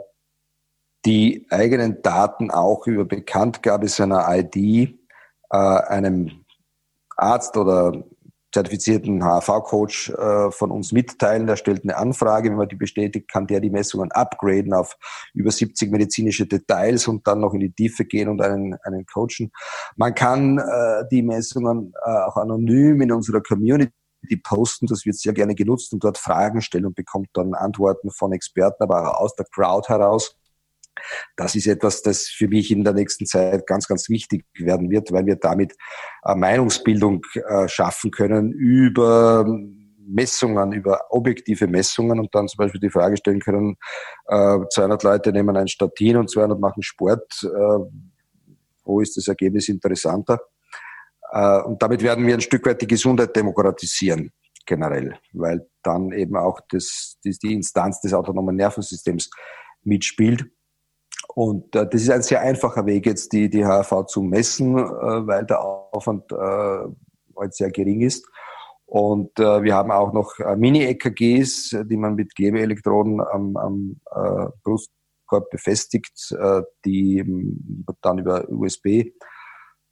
[1.05, 6.45] die eigenen Daten auch über Bekanntgabe seiner ID äh, einem
[7.17, 8.03] Arzt oder
[8.53, 11.47] zertifizierten HV-Coach äh, von uns mitteilen.
[11.47, 12.51] Der stellt eine Anfrage.
[12.51, 14.97] Wenn man die bestätigt, kann der die Messungen upgraden auf
[15.35, 19.53] über 70 medizinische Details und dann noch in die Tiefe gehen und einen, einen coachen.
[19.97, 23.93] Man kann äh, die Messungen äh, auch anonym in unserer Community
[24.43, 24.87] posten.
[24.87, 28.83] Das wird sehr gerne genutzt und dort Fragen stellen und bekommt dann Antworten von Experten,
[28.83, 30.40] aber auch aus der Crowd heraus.
[31.37, 35.13] Das ist etwas, das für mich in der nächsten Zeit ganz, ganz wichtig werden wird,
[35.13, 35.75] weil wir damit
[36.25, 39.45] äh, Meinungsbildung äh, schaffen können über
[40.07, 43.77] Messungen, über objektive Messungen und dann zum Beispiel die Frage stellen können,
[44.29, 47.49] 200 äh, Leute nehmen ein Statin und 200 machen Sport.
[48.85, 50.41] Wo ist das Ergebnis interessanter?
[51.65, 54.33] Und damit werden wir ein Stück weit die Gesundheit demokratisieren
[54.67, 59.31] generell, weil dann eben auch das, die Instanz des autonomen Nervensystems
[59.83, 60.45] mitspielt.
[61.29, 65.27] Und äh, das ist ein sehr einfacher Weg, jetzt die, die HRV zu messen, äh,
[65.27, 66.37] weil der Aufwand äh,
[67.37, 68.27] halt sehr gering ist.
[68.87, 74.47] Und äh, wir haben auch noch äh, Mini-EKGs, die man mit Klebeelektroden am, am äh,
[74.65, 77.25] Brustkorb befestigt, äh, die
[78.03, 79.13] dann über USB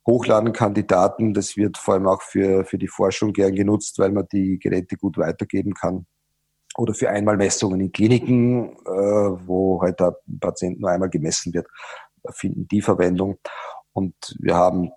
[0.07, 1.35] hochladen kann, die Daten.
[1.35, 4.97] Das wird vor allem auch für, für die Forschung gern genutzt, weil man die Geräte
[4.97, 6.07] gut weitergeben kann
[6.79, 11.67] oder für Einmalmessungen in Kliniken, äh, wo halt der Patient nur einmal gemessen wird,
[12.31, 13.39] finden die Verwendung.
[13.93, 14.91] Und wir haben äh,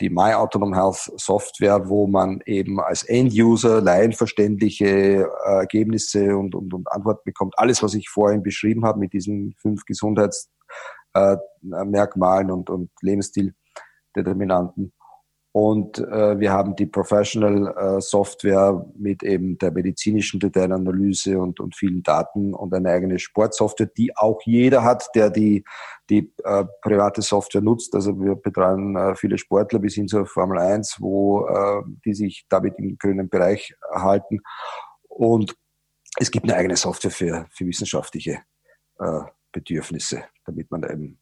[0.00, 5.26] die My Autonom Health Software, wo man eben als End-User laienverständliche äh,
[5.60, 7.54] Ergebnisse und, und, und Antworten bekommt.
[7.56, 13.54] Alles, was ich vorhin beschrieben habe mit diesen fünf Gesundheitsmerkmalen äh, und, und Lebensstil
[14.16, 14.92] Determinanten.
[15.52, 21.74] Und äh, wir haben die Professional äh, Software mit eben der medizinischen Detailanalyse und, und
[21.74, 25.64] vielen Daten und eine eigene Sportsoftware, die auch jeder hat, der die,
[26.08, 27.96] die äh, private Software nutzt.
[27.96, 32.46] Also wir betreuen äh, viele Sportler bis hin zur Formel 1, wo äh, die sich
[32.48, 34.38] damit im grünen Bereich halten.
[35.08, 35.56] Und
[36.16, 38.42] es gibt eine eigene Software für, für wissenschaftliche
[39.00, 41.18] äh, Bedürfnisse, damit man eben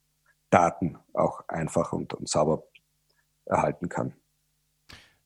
[0.51, 2.65] Daten auch einfach und, und sauber
[3.49, 4.13] erhalten kann.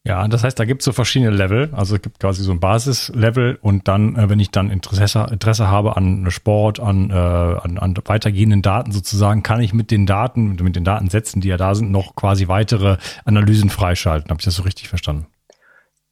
[0.04, 1.70] Ja, das heißt, da gibt es so verschiedene Level.
[1.72, 5.68] Also es gibt quasi so ein Basislevel und dann, äh, wenn ich dann Interesse, Interesse
[5.68, 10.56] habe an Sport, an, äh, an, an weitergehenden Daten sozusagen, kann ich mit den Daten,
[10.60, 14.30] mit den Datensätzen, die ja da sind, noch quasi weitere Analysen freischalten.
[14.30, 15.26] Habe ich das so richtig verstanden?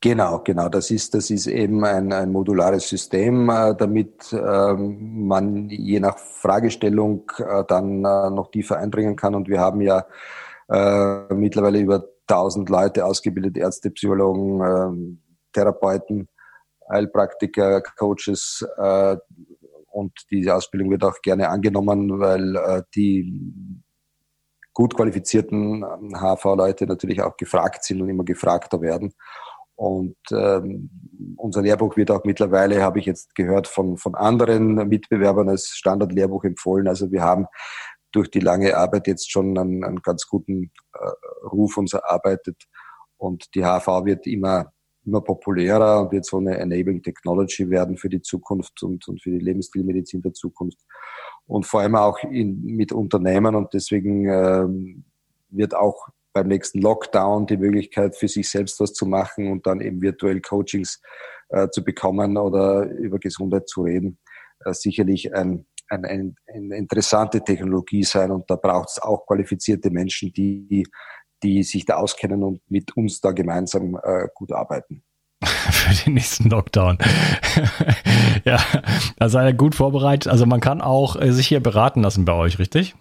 [0.00, 0.68] Genau, genau.
[0.68, 6.16] Das ist, das ist eben ein, ein modulares System, äh, damit ähm, man je nach
[6.16, 9.34] Fragestellung äh, dann äh, noch tiefer eindringen kann.
[9.34, 10.06] Und wir haben ja
[10.70, 15.18] äh, mittlerweile über 1000 Leute ausgebildet, Ärzte, Psychologen, äh,
[15.52, 16.28] Therapeuten,
[16.88, 19.16] Heilpraktiker, Coaches äh,
[19.90, 23.82] und diese Ausbildung wird auch gerne angenommen, weil äh, die
[24.72, 29.12] gut qualifizierten HV-Leute natürlich auch gefragt sind und immer gefragter werden.
[29.74, 30.90] Und ähm,
[31.36, 36.44] unser Lehrbuch wird auch mittlerweile, habe ich jetzt gehört, von, von anderen Mitbewerbern als Standardlehrbuch
[36.44, 36.86] empfohlen.
[36.86, 37.46] Also wir haben
[38.12, 42.56] durch die lange Arbeit jetzt schon einen, einen ganz guten äh, Ruf uns erarbeitet.
[43.16, 44.72] Und die HV wird immer,
[45.04, 49.30] immer populärer und wird so eine Enabling Technology werden für die Zukunft und, und für
[49.30, 50.78] die Lebensstilmedizin der Zukunft.
[51.46, 55.04] Und vor allem auch in, mit Unternehmen und deswegen ähm,
[55.50, 59.80] wird auch beim nächsten Lockdown die Möglichkeit für sich selbst was zu machen und dann
[59.80, 61.02] eben virtuell Coachings
[61.48, 64.18] äh, zu bekommen oder über Gesundheit zu reden,
[64.64, 69.90] äh, sicherlich ein, ein, ein, eine interessante Technologie sein und da braucht es auch qualifizierte
[69.90, 70.86] Menschen, die,
[71.42, 75.02] die sich da auskennen und mit uns da gemeinsam äh, gut arbeiten.
[75.44, 76.98] Für den nächsten Lockdown.
[78.44, 78.58] ja,
[79.16, 80.30] da seid ihr gut vorbereitet.
[80.30, 82.94] Also man kann auch äh, sich hier beraten lassen bei euch, richtig?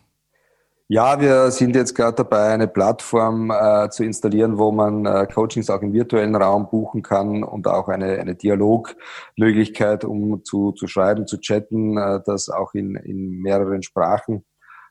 [0.91, 5.69] Ja, wir sind jetzt gerade dabei, eine Plattform äh, zu installieren, wo man äh, Coachings
[5.69, 11.27] auch im virtuellen Raum buchen kann und auch eine, eine Dialogmöglichkeit, um zu, zu schreiben,
[11.27, 14.43] zu chatten, äh, das auch in, in mehreren Sprachen,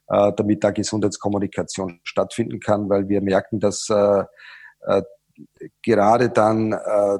[0.06, 4.22] äh, damit da Gesundheitskommunikation stattfinden kann, weil wir merken, dass äh,
[4.82, 5.02] äh,
[5.82, 7.18] gerade dann äh,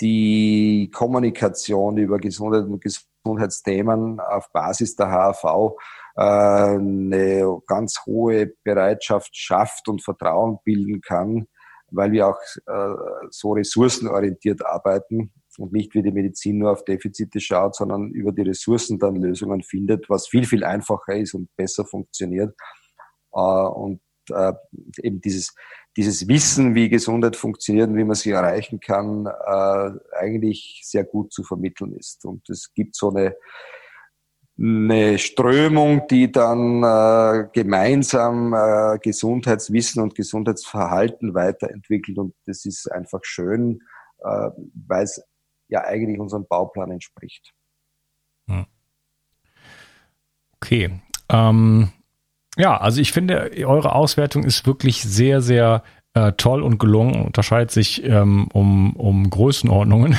[0.00, 5.76] die Kommunikation über Gesundheit und Gesundheitsthemen auf Basis der HAV
[6.14, 11.46] eine ganz hohe Bereitschaft schafft und Vertrauen bilden kann,
[11.90, 17.40] weil wir auch äh, so ressourcenorientiert arbeiten und nicht wie die Medizin nur auf Defizite
[17.40, 21.84] schaut, sondern über die Ressourcen dann Lösungen findet, was viel, viel einfacher ist und besser
[21.84, 22.54] funktioniert.
[23.32, 24.00] Äh, und
[25.02, 25.54] eben dieses,
[25.98, 31.42] dieses Wissen, wie Gesundheit funktioniert und wie man sie erreichen kann, eigentlich sehr gut zu
[31.42, 32.24] vermitteln ist.
[32.24, 33.36] Und es gibt so eine
[34.58, 42.18] eine Strömung, die dann äh, gemeinsam äh, Gesundheitswissen und Gesundheitsverhalten weiterentwickelt.
[42.18, 43.80] Und das ist einfach schön,
[44.18, 44.50] äh,
[44.86, 45.22] weil es
[45.68, 47.52] ja eigentlich unserem Bauplan entspricht.
[48.48, 48.66] Hm.
[50.56, 51.00] Okay.
[51.28, 51.90] Ähm,
[52.56, 55.82] ja, also ich finde, eure Auswertung ist wirklich sehr, sehr
[56.14, 60.16] äh, toll und gelungen, unterscheidet sich ähm, um, um Größenordnungen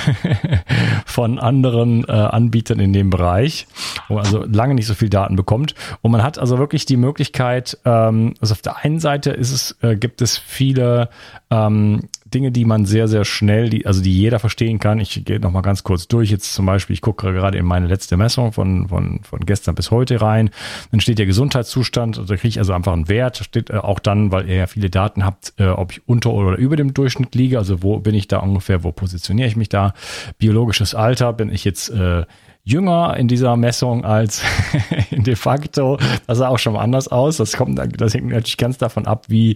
[1.05, 3.67] von anderen äh, Anbietern in dem Bereich,
[4.07, 5.73] wo man also lange nicht so viel Daten bekommt.
[6.01, 9.77] Und man hat also wirklich die Möglichkeit, ähm, also auf der einen Seite ist es,
[9.81, 11.09] äh, gibt es viele
[11.49, 12.01] ähm,
[12.35, 14.99] Dinge, die man sehr, sehr schnell, die, also die jeder verstehen kann.
[14.99, 16.29] Ich gehe noch mal ganz kurz durch.
[16.29, 19.89] Jetzt zum Beispiel, ich gucke gerade in meine letzte Messung von, von, von gestern bis
[19.89, 20.49] heute rein.
[20.91, 22.17] Dann steht der Gesundheitszustand.
[22.17, 23.37] Also da kriege ich also einfach einen Wert.
[23.37, 26.57] Steht äh, auch dann, weil ihr ja viele Daten habt, äh, ob ich unter oder
[26.57, 27.57] über dem Durchschnitt liege.
[27.57, 29.93] Also wo bin ich da ungefähr, wo positioniere ich mich da?
[30.37, 32.25] Biologisches Alter, bin ich jetzt äh,
[32.65, 34.41] jünger in dieser Messung als
[35.11, 35.97] de facto.
[36.27, 37.37] Das sah auch schon mal anders aus.
[37.37, 39.55] Das kommt, das hängt natürlich ganz davon ab, wie,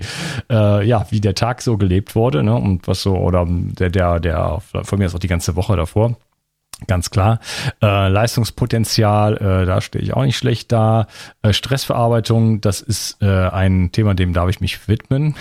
[0.50, 2.56] äh, ja, wie der Tag so gelebt wurde, ne?
[2.56, 6.15] Und was so, oder der, der, der, von mir ist auch die ganze Woche davor.
[6.88, 7.39] Ganz klar.
[7.82, 11.08] Äh, Leistungspotenzial, äh, da stehe ich auch nicht schlecht da.
[11.41, 15.36] Äh, Stressverarbeitung, das ist äh, ein Thema, dem darf ich mich widmen.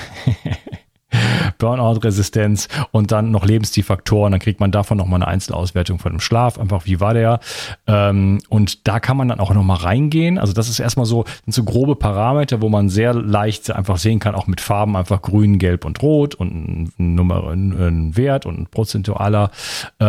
[1.58, 4.32] Burnout-Resistenz und dann noch Lebensstilfaktoren.
[4.32, 6.58] Dann kriegt man davon nochmal eine Einzelauswertung von dem Schlaf.
[6.58, 7.40] Einfach, wie war der?
[7.86, 10.38] Ähm, und da kann man dann auch nochmal reingehen.
[10.38, 14.20] Also das ist erstmal so, sind so grobe Parameter, wo man sehr leicht einfach sehen
[14.20, 18.58] kann, auch mit Farben einfach grün, gelb und rot und ein, Nummer, ein Wert und
[18.58, 19.50] ein prozentualer
[19.98, 20.04] äh,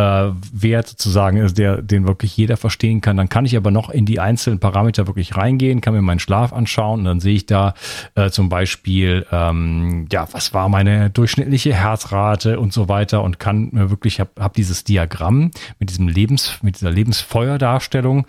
[0.52, 3.16] Wert sozusagen, der, den wirklich jeder verstehen kann.
[3.16, 6.52] Dann kann ich aber noch in die einzelnen Parameter wirklich reingehen, kann mir meinen Schlaf
[6.52, 7.74] anschauen und dann sehe ich da
[8.14, 11.39] äh, zum Beispiel, ähm, ja, was war meine durchschnittliche
[11.74, 16.58] Herzrate und so weiter und kann mir wirklich, habe hab dieses Diagramm mit diesem Lebens,
[16.62, 18.26] mit dieser Lebensfeuerdarstellung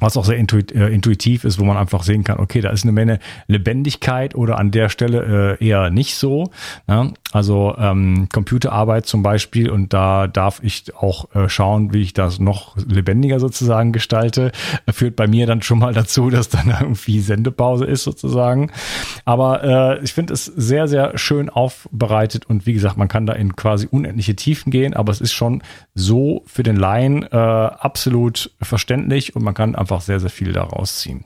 [0.00, 2.92] was auch sehr äh, intuitiv ist, wo man einfach sehen kann, okay, da ist eine
[2.92, 6.50] Menge Lebendigkeit oder an der Stelle äh, eher nicht so.
[6.86, 7.12] Ne?
[7.32, 12.40] Also ähm, Computerarbeit zum Beispiel und da darf ich auch äh, schauen, wie ich das
[12.40, 14.52] noch lebendiger sozusagen gestalte,
[14.90, 18.72] führt bei mir dann schon mal dazu, dass dann irgendwie Sendepause ist sozusagen.
[19.24, 19.62] Aber
[19.98, 23.54] äh, ich finde es sehr, sehr schön aufbereitet und wie gesagt, man kann da in
[23.54, 25.62] quasi unendliche Tiefen gehen, aber es ist schon
[25.94, 30.52] so für den Laien äh, absolut verständlich und man kann einfach einfach sehr, sehr viel
[30.52, 31.24] daraus ziehen.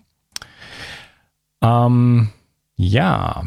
[1.61, 2.31] Ähm,
[2.77, 3.45] ja.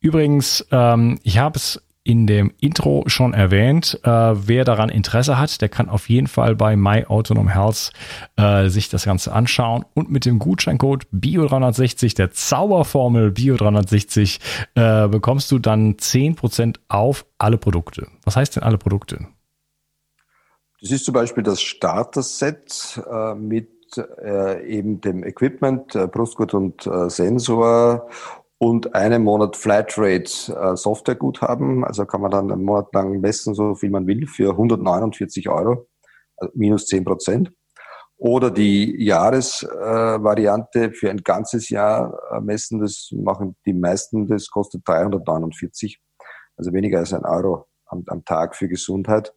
[0.00, 4.00] Übrigens, ähm, ich habe es in dem Intro schon erwähnt.
[4.02, 7.92] Äh, wer daran Interesse hat, der kann auf jeden Fall bei My Autonom Health
[8.36, 14.40] äh, sich das Ganze anschauen und mit dem Gutscheincode Bio360, der Zauberformel Bio360,
[14.74, 18.08] äh, bekommst du dann 10% auf alle Produkte.
[18.24, 19.26] Was heißt denn alle Produkte?
[20.80, 23.34] Das ist zum Beispiel das Starter-Set äh,
[23.96, 28.08] mit äh, eben dem Equipment, äh, Brustgurt und äh, Sensor
[28.58, 31.84] und einen Monat Flatrate äh, Softwareguthaben.
[31.84, 35.88] Also kann man dann einen Monat lang messen, so viel man will, für 149 Euro,
[36.36, 37.52] also minus 10 Prozent.
[38.16, 44.50] Oder die Jahresvariante äh, für ein ganzes Jahr äh, messen, das machen die meisten, das
[44.50, 45.98] kostet 349,
[46.56, 49.32] also weniger als ein Euro am, am Tag für Gesundheit.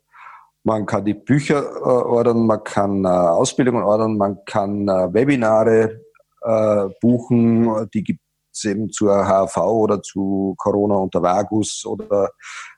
[0.63, 6.01] Man kann die Bücher äh, ordern, man kann äh, Ausbildungen ordern, man kann äh, Webinare
[6.41, 8.21] äh, buchen, die gibt
[8.53, 12.29] es eben zur HV oder zu Corona unter Vagus oder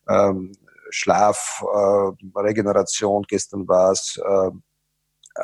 [0.09, 0.51] ähm,
[0.89, 4.51] Schlaf, äh, Regeneration, gestern war es äh,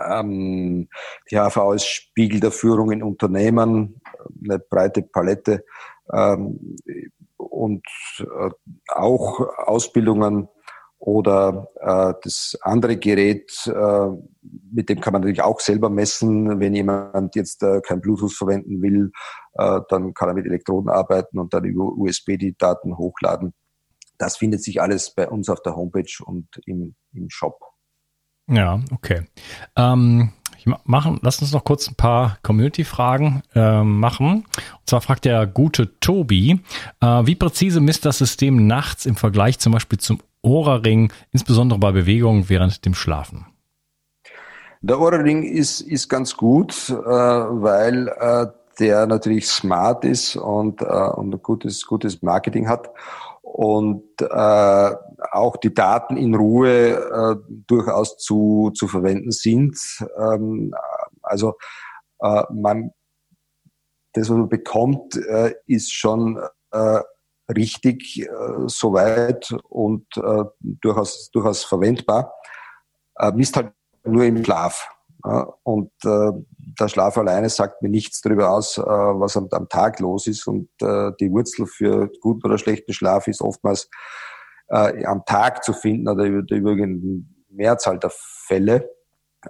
[0.09, 0.87] ähm,
[1.29, 4.01] die HV ist Spiegel der Führung in Unternehmen,
[4.43, 5.65] eine breite Palette
[6.13, 6.77] ähm,
[7.37, 7.85] und
[8.19, 8.49] äh,
[8.87, 10.47] auch Ausbildungen
[11.01, 14.07] oder äh, das andere Gerät, äh,
[14.71, 16.59] mit dem kann man natürlich auch selber messen.
[16.59, 19.11] Wenn jemand jetzt äh, kein Bluetooth verwenden will,
[19.53, 23.55] äh, dann kann er mit Elektroden arbeiten und dann über USB die Daten hochladen.
[24.19, 27.59] Das findet sich alles bei uns auf der Homepage und im, im Shop.
[28.47, 29.23] Ja, okay.
[29.75, 30.33] Ähm,
[30.83, 34.45] machen, lass uns noch kurz ein paar Community-Fragen äh, machen.
[34.45, 36.61] Und zwar fragt der gute Tobi,
[36.99, 41.91] äh, wie präzise misst das System nachts im Vergleich zum Beispiel zum Ohrring, insbesondere bei
[41.91, 43.45] Bewegungen während dem Schlafen?
[44.81, 48.47] Der Ohrring ist, ist ganz gut, äh, weil äh,
[48.79, 52.89] der natürlich smart ist und, äh, und ein gutes, gutes Marketing hat
[53.41, 54.95] und äh,
[55.31, 57.35] auch die Daten in Ruhe äh,
[57.67, 59.77] durchaus zu, zu verwenden sind.
[60.17, 60.73] Ähm,
[61.21, 61.53] also
[62.19, 62.91] äh, man,
[64.13, 67.01] das, was man bekommt, äh, ist schon äh,
[67.55, 68.27] richtig äh,
[68.67, 72.33] soweit und äh, durchaus, durchaus verwendbar.
[73.17, 74.89] Äh, misst halt nur im Schlaf.
[75.23, 76.31] Ja, und äh,
[76.79, 80.47] der Schlaf alleine sagt mir nichts darüber aus, äh, was am, am Tag los ist.
[80.47, 83.89] Und äh, die Wurzel für guten oder schlechten Schlaf ist oftmals
[84.69, 86.87] äh, am Tag zu finden oder über der
[87.49, 88.89] Mehrzahl der Fälle.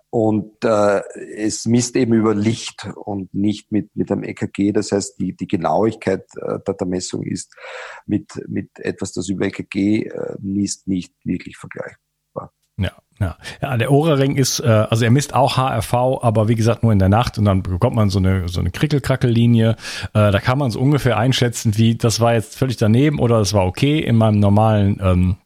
[0.09, 1.01] Und äh,
[1.35, 4.71] es misst eben über Licht und nicht mit, mit einem EKG.
[4.71, 7.53] Das heißt, die, die Genauigkeit äh, der, Messung ist
[8.05, 12.51] mit, mit etwas, das über EKG äh, misst, nicht wirklich vergleichbar.
[12.77, 13.37] Ja, ja.
[13.61, 16.99] ja der Ohrring ist, äh, also er misst auch HRV, aber wie gesagt nur in
[16.99, 19.75] der Nacht und dann bekommt man so eine, so eine Krickelkrackellinie.
[20.13, 23.53] Äh, da kann man so ungefähr einschätzen, wie das war jetzt völlig daneben oder das
[23.53, 25.37] war okay in meinem normalen ähm,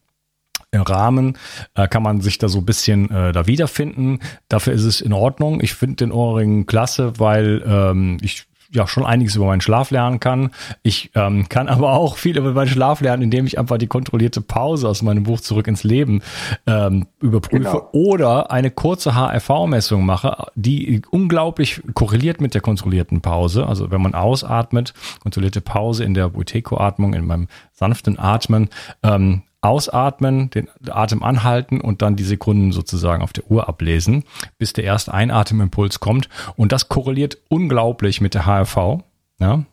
[0.81, 1.37] Rahmen
[1.75, 4.19] äh, kann man sich da so ein bisschen äh, da wiederfinden.
[4.49, 5.61] Dafür ist es in Ordnung.
[5.61, 10.19] Ich finde den Ohrring klasse, weil ähm, ich ja schon einiges über meinen Schlaf lernen
[10.19, 10.51] kann.
[10.83, 14.41] Ich ähm, kann aber auch viel über meinen Schlaf lernen, indem ich einfach die kontrollierte
[14.41, 16.21] Pause aus meinem Buch zurück ins Leben
[16.67, 17.89] ähm, überprüfe genau.
[17.91, 23.65] oder eine kurze HRV-Messung mache, die unglaublich korreliert mit der kontrollierten Pause.
[23.65, 28.69] Also wenn man ausatmet, kontrollierte Pause in der Buteco-Atmung, in meinem sanften Atmen,
[29.03, 34.23] ähm, ausatmen, den Atem anhalten und dann die Sekunden sozusagen auf der Uhr ablesen,
[34.57, 36.29] bis der erste Einatemimpuls kommt.
[36.55, 39.01] Und das korreliert unglaublich mit der HRV.
[39.39, 39.65] Ja?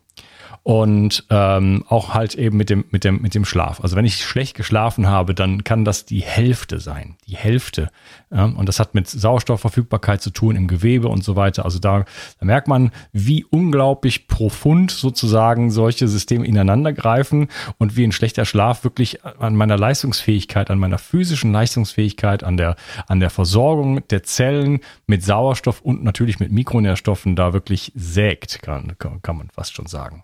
[0.64, 3.80] Und ähm, auch halt eben mit dem, mit, dem, mit dem Schlaf.
[3.80, 7.16] Also wenn ich schlecht geschlafen habe, dann kann das die Hälfte sein.
[7.26, 7.90] Die Hälfte.
[8.30, 8.44] Ja?
[8.44, 11.64] Und das hat mit Sauerstoffverfügbarkeit zu tun im Gewebe und so weiter.
[11.64, 12.04] Also da,
[12.38, 17.48] da merkt man, wie unglaublich profund sozusagen solche Systeme ineinander greifen
[17.78, 22.76] und wie ein schlechter Schlaf wirklich an meiner Leistungsfähigkeit, an meiner physischen Leistungsfähigkeit, an der,
[23.08, 28.96] an der Versorgung der Zellen mit Sauerstoff und natürlich mit Mikronährstoffen da wirklich sägt, kann,
[29.22, 30.22] kann man fast schon sagen.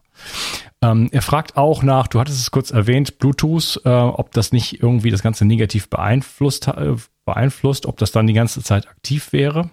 [0.81, 4.83] Ähm, er fragt auch nach, du hattest es kurz erwähnt, Bluetooth, äh, ob das nicht
[4.83, 6.95] irgendwie das Ganze negativ beeinflusst, äh,
[7.25, 9.71] beeinflusst, ob das dann die ganze Zeit aktiv wäre.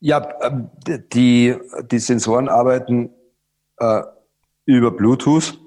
[0.00, 0.70] Ja, ähm,
[1.12, 1.54] die,
[1.90, 3.10] die Sensoren arbeiten
[3.78, 4.02] äh,
[4.64, 5.58] über Bluetooth.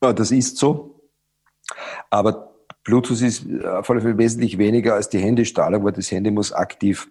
[0.00, 1.00] Das ist so.
[2.10, 7.10] Aber Bluetooth ist auf alle wesentlich weniger als die Handystrahlung, weil das Handy muss aktiv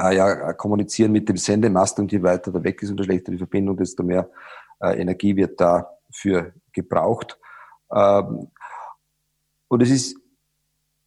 [0.00, 3.32] äh, ja, kommunizieren mit dem Sendemast und je weiter da weg ist und je schlechter
[3.32, 7.38] die Verbindung, desto mehr äh, Energie wird dafür gebraucht.
[7.94, 8.48] Ähm,
[9.68, 10.16] und es ist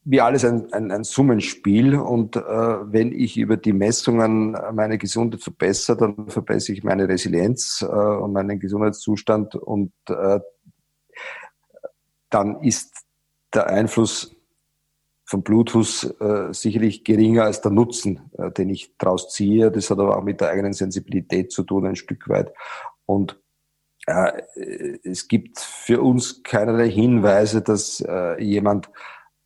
[0.08, 5.42] wie alles ein, ein, ein Summenspiel und äh, wenn ich über die Messungen meine Gesundheit
[5.42, 10.40] verbessere, dann verbessere ich meine Resilienz äh, und meinen Gesundheitszustand und äh,
[12.30, 12.94] dann ist
[13.52, 14.36] der Einfluss
[15.26, 19.72] von Bluetooth äh, sicherlich geringer als der Nutzen, äh, den ich daraus ziehe.
[19.72, 22.54] Das hat aber auch mit der eigenen Sensibilität zu tun, ein Stück weit.
[23.08, 23.45] Und äh,
[24.06, 28.90] es gibt für uns keinerlei Hinweise, dass äh, jemand,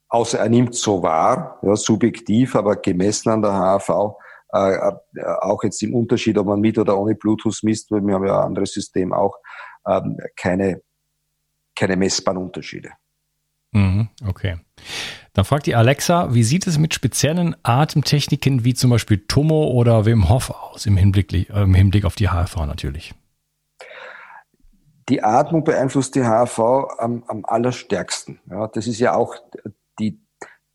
[0.09, 4.17] außer er nimmt so wahr, ja, subjektiv, aber gemessen an der HAV,
[4.51, 4.91] äh, äh,
[5.41, 8.39] auch jetzt im Unterschied, ob man mit oder ohne Bluetooth misst, weil wir haben ja
[8.39, 9.37] ein anderes System auch,
[9.87, 10.81] ähm, keine,
[11.75, 12.89] keine messbaren Unterschiede.
[13.71, 14.57] Mhm, okay.
[15.33, 20.05] Dann fragt die Alexa, wie sieht es mit speziellen Atemtechniken wie zum Beispiel Tomo oder
[20.05, 23.13] Wim Hof aus, im Hinblick, im Hinblick auf die HRV natürlich?
[25.09, 26.59] Die Atmung beeinflusst die HRV
[26.99, 28.39] am, am allerstärksten.
[28.49, 29.35] Ja, das ist ja auch
[29.99, 30.21] die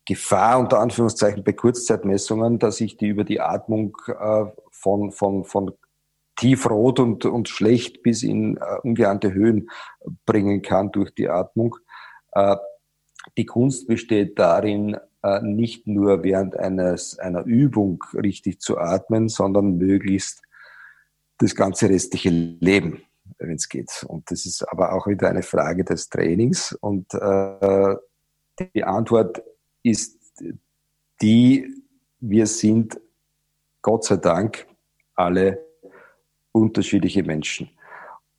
[0.06, 5.72] Gefahr unter Anführungszeichen bei Kurzzeitmessungen, dass ich die über die Atmung äh, von, von, von
[6.36, 9.70] tiefrot und, und schlecht bis in äh, ungeahnte Höhen
[10.26, 11.76] bringen kann durch die Atmung.
[12.32, 12.56] Äh,
[13.38, 19.78] die Kunst besteht darin, äh, nicht nur während eines, einer Übung richtig zu atmen, sondern
[19.78, 20.42] möglichst
[21.38, 23.04] das ganze restliche Leben
[23.38, 24.04] wenn es geht.
[24.08, 26.72] Und das ist aber auch wieder eine Frage des Trainings.
[26.72, 27.96] Und äh,
[28.74, 29.42] die Antwort
[29.82, 30.18] ist
[31.20, 31.68] die,
[32.20, 33.00] wir sind
[33.82, 34.66] Gott sei Dank
[35.14, 35.64] alle
[36.52, 37.70] unterschiedliche Menschen.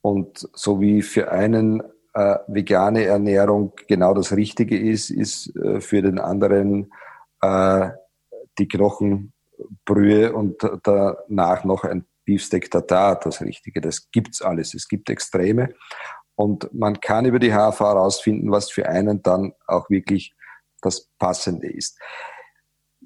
[0.02, 1.82] Und so wie für einen
[2.14, 6.92] äh, vegane Ernährung genau das Richtige ist, ist äh, für den anderen
[7.42, 7.90] äh,
[8.58, 13.82] die Knochenbrühe und danach noch ein Beefsteak Tartar das Richtige.
[13.82, 14.74] Das gibt's alles.
[14.74, 15.70] Es gibt Extreme.
[16.36, 20.34] Und man kann über die HV herausfinden, was für einen dann auch wirklich
[20.82, 21.98] das Passende ist.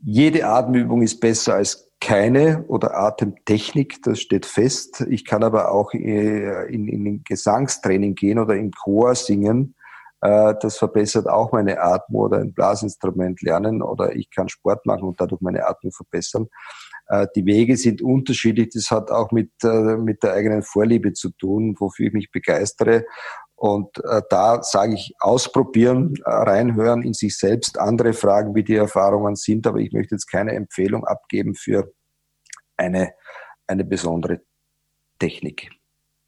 [0.01, 5.05] Jede Atemübung ist besser als keine oder Atemtechnik, das steht fest.
[5.09, 9.75] Ich kann aber auch äh, in, in, in Gesangstraining gehen oder im Chor singen.
[10.21, 15.09] Äh, das verbessert auch meine Atmung oder ein Blasinstrument lernen oder ich kann Sport machen
[15.09, 16.47] und dadurch meine Atmung verbessern.
[17.09, 18.69] Äh, die Wege sind unterschiedlich.
[18.73, 23.05] Das hat auch mit, äh, mit der eigenen Vorliebe zu tun, wofür ich mich begeistere.
[23.55, 29.35] Und äh, da sage ich, ausprobieren, reinhören in sich selbst, andere fragen, wie die Erfahrungen
[29.35, 29.67] sind.
[29.67, 31.91] Aber ich möchte jetzt keine Empfehlung abgeben für
[32.77, 33.11] eine,
[33.67, 34.41] eine besondere
[35.19, 35.78] Technik.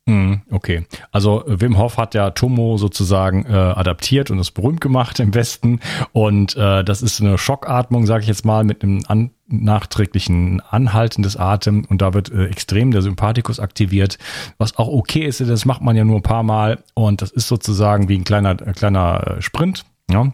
[0.10, 5.20] Hm, okay, also Wim Hof hat ja Tomo sozusagen äh, adaptiert und es berühmt gemacht
[5.20, 5.80] im Westen
[6.12, 11.22] und äh, das ist eine Schockatmung, sage ich jetzt mal, mit einem an nachträglichen Anhalten
[11.22, 14.18] des Atems und da wird äh, extrem der Sympathikus aktiviert,
[14.58, 17.48] was auch okay ist, das macht man ja nur ein paar Mal und das ist
[17.48, 19.86] sozusagen wie ein kleiner, äh, kleiner äh, Sprint.
[20.10, 20.34] Ja.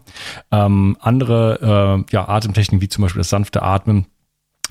[0.50, 4.06] Ähm, andere äh, ja, Atemtechniken wie zum Beispiel das sanfte Atmen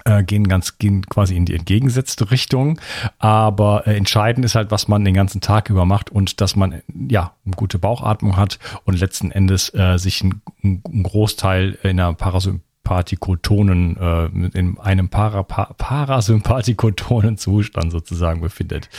[0.08, 2.80] äh, gehen ganz gehen quasi in die entgegengesetzte Richtung.
[3.20, 6.82] Aber äh, entscheidend ist halt, was man den ganzen Tag über macht und dass man
[7.10, 12.14] ja eine gute Bauchatmung hat und letzten Endes äh, sich ein, ein Großteil in einer
[12.14, 14.26] Parasympathikotonen, äh,
[14.58, 18.90] in einem Para, Parasympathikotonen Zustand sozusagen befindet.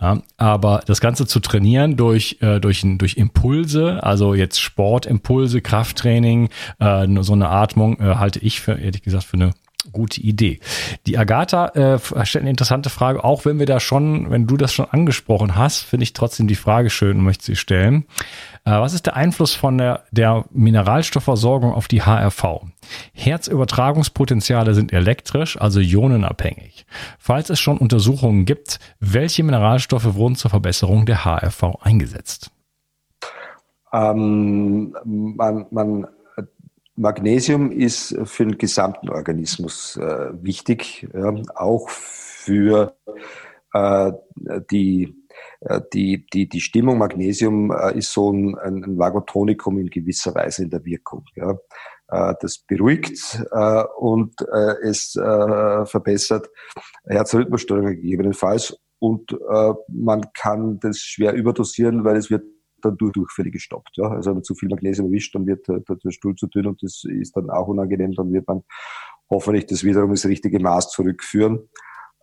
[0.00, 6.48] Ja, aber das Ganze zu trainieren durch, äh, durch, durch Impulse, also jetzt Sportimpulse, Krafttraining,
[6.80, 9.52] äh, so eine Atmung äh, halte ich für, ehrlich gesagt, für eine
[9.92, 10.60] gute Idee.
[11.06, 14.72] Die Agatha äh, stellt eine interessante Frage, auch wenn wir da schon, wenn du das
[14.72, 18.06] schon angesprochen hast, finde ich trotzdem die Frage schön und möchte sie stellen.
[18.64, 22.62] Äh, was ist der Einfluss von der, der Mineralstoffversorgung auf die HRV?
[23.12, 26.86] Herzübertragungspotenziale sind elektrisch, also ionenabhängig.
[27.18, 32.50] Falls es schon Untersuchungen gibt, welche Mineralstoffe wurden zur Verbesserung der HRV eingesetzt?
[33.92, 36.06] Ähm, man, man,
[36.96, 42.96] Magnesium ist für den gesamten Organismus äh, wichtig, ja, auch für
[43.76, 44.12] äh,
[44.70, 45.14] die,
[45.60, 46.98] äh, die, die, die Stimmung.
[46.98, 51.24] Magnesium äh, ist so ein, ein Vagotonikum in gewisser Weise in der Wirkung.
[51.34, 51.58] Ja.
[52.08, 54.34] Äh, das beruhigt äh, und
[54.82, 56.48] es verbessert
[57.06, 59.36] Herzrhythmusstörungen gegebenenfalls und
[59.88, 62.44] man kann das schwer überdosieren, weil es wird
[62.82, 63.96] dann durch Durchfälle gestoppt.
[63.96, 64.10] Ja?
[64.10, 66.82] Also wenn man zu viel Magnesium erwischt, dann wird der, der Stuhl zu dünn und
[66.82, 68.12] das ist dann auch unangenehm.
[68.12, 68.62] Dann wird man
[69.30, 71.68] hoffentlich das wiederum ins richtige Maß zurückführen.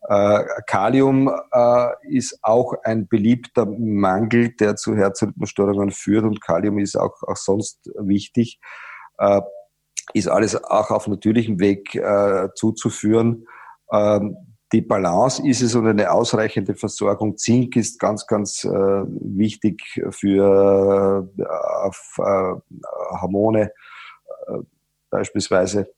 [0.10, 6.98] Äh, Kalium äh, ist auch ein beliebter Mangel, der zu Herzrhythmusstörungen führt und Kalium ist
[6.98, 8.60] auch, auch sonst wichtig.
[9.18, 9.42] Äh,
[10.14, 13.48] ist alles auch auf natürlichem Weg äh, zuzuführen.
[13.92, 17.38] Ähm, die Balance ist es und eine ausreichende Versorgung.
[17.38, 22.56] Zink ist ganz, ganz äh, wichtig für äh, auf, äh,
[23.22, 23.72] Hormone
[24.48, 24.58] äh,
[25.12, 25.94] beispielsweise.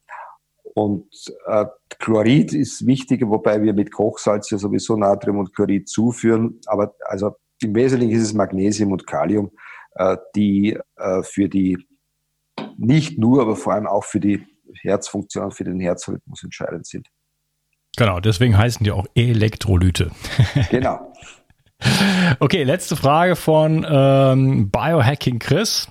[0.74, 1.08] Und
[1.48, 1.66] äh,
[2.00, 6.60] Chlorid ist wichtiger, wobei wir mit Kochsalz ja sowieso Natrium und Chlorid zuführen.
[6.66, 9.52] Aber also im Wesentlichen ist es Magnesium und Kalium,
[9.96, 10.78] äh, die
[11.24, 11.78] für die
[12.78, 14.46] nicht nur, aber vor allem auch für die
[14.82, 17.08] Herzfunktion, für den Herzrhythmus entscheidend sind.
[17.98, 20.12] Genau, deswegen heißen die auch Elektrolyte.
[20.70, 21.14] Genau.
[22.40, 25.88] okay, letzte Frage von ähm, Biohacking Chris.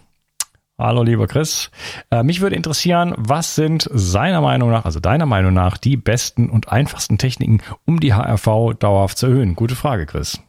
[0.76, 1.70] Hallo, lieber Chris.
[2.10, 6.50] Äh, mich würde interessieren, was sind seiner Meinung nach, also deiner Meinung nach, die besten
[6.50, 9.54] und einfachsten Techniken, um die HRV dauerhaft zu erhöhen?
[9.54, 10.40] Gute Frage, Chris.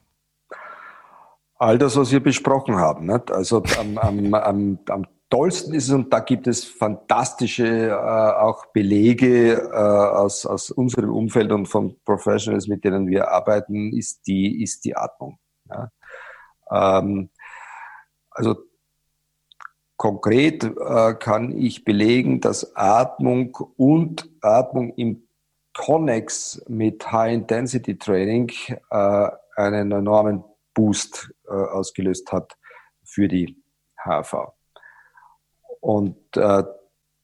[1.58, 3.06] All das, was wir besprochen haben.
[3.06, 3.32] Nicht?
[3.32, 8.68] Also am, am, am, am tollsten ist es, und da gibt es fantastische äh, auch
[8.68, 14.62] Belege äh, aus, aus unserem Umfeld und von Professionals, mit denen wir arbeiten, ist die,
[14.64, 15.40] ist die Atmung.
[15.70, 15.90] Ja.
[16.72, 17.30] Ähm,
[18.32, 18.56] also
[19.98, 25.28] konkret äh, kann ich belegen, dass Atmung und Atmung im
[25.74, 28.52] Connex mit High-Intensity-Training
[28.90, 32.58] äh, einen enormen Boost äh, ausgelöst hat
[33.04, 33.62] für die
[34.04, 34.55] HV.
[35.86, 36.64] Und äh,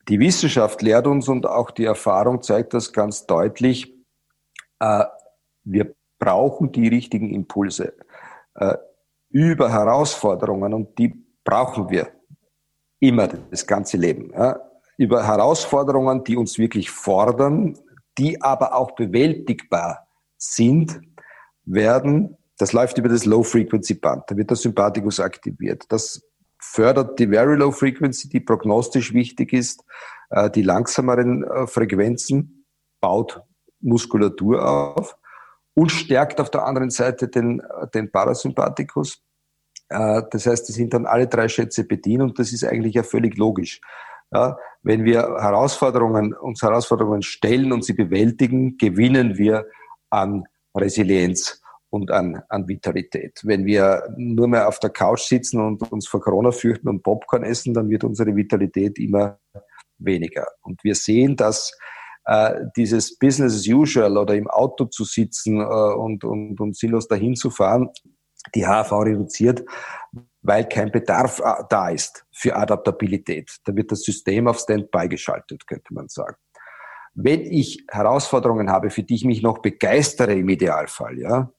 [0.07, 3.91] die Wissenschaft lehrt uns und auch die Erfahrung zeigt das ganz deutlich.
[4.79, 5.05] Äh,
[5.63, 7.93] wir brauchen die richtigen Impulse
[8.53, 8.77] äh,
[9.29, 12.09] über Herausforderungen und die brauchen wir
[12.99, 14.31] immer das ganze Leben.
[14.31, 14.61] Ja?
[14.95, 17.79] Über Herausforderungen, die uns wirklich fordern,
[18.19, 20.07] die aber auch bewältigbar
[20.37, 21.01] sind,
[21.63, 25.85] werden, das läuft über das Low-Frequency-Band, da wird der Sympathikus aktiviert.
[25.89, 26.21] Das
[26.61, 29.83] fördert die Very Low Frequency, die prognostisch wichtig ist,
[30.29, 32.65] äh, die langsameren äh, Frequenzen,
[33.01, 33.41] baut
[33.81, 35.17] Muskulatur auf
[35.73, 39.21] und stärkt auf der anderen Seite den, äh, den Parasympathikus.
[39.89, 43.37] Das heißt, die sind dann alle drei Schätze bedient und das ist eigentlich ja völlig
[43.37, 43.81] logisch.
[44.31, 49.65] Ja, wenn wir Herausforderungen, uns Herausforderungen stellen und sie bewältigen, gewinnen wir
[50.09, 51.60] an Resilienz
[51.91, 53.41] und an, an Vitalität.
[53.43, 57.43] Wenn wir nur mehr auf der Couch sitzen und uns vor Corona fürchten und Popcorn
[57.43, 59.39] essen, dann wird unsere Vitalität immer
[59.97, 60.47] weniger.
[60.61, 61.77] Und wir sehen, dass
[62.25, 67.07] äh, dieses Business as usual oder im Auto zu sitzen äh, und, und, und sinnlos
[67.07, 67.89] dahin zu fahren,
[68.55, 69.63] die HV reduziert,
[70.41, 73.57] weil kein Bedarf äh, da ist für Adaptabilität.
[73.65, 76.37] Da wird das System auf Standby geschaltet, könnte man sagen.
[77.13, 81.51] Wenn ich Herausforderungen habe, für die ich mich noch begeistere im Idealfall, ja,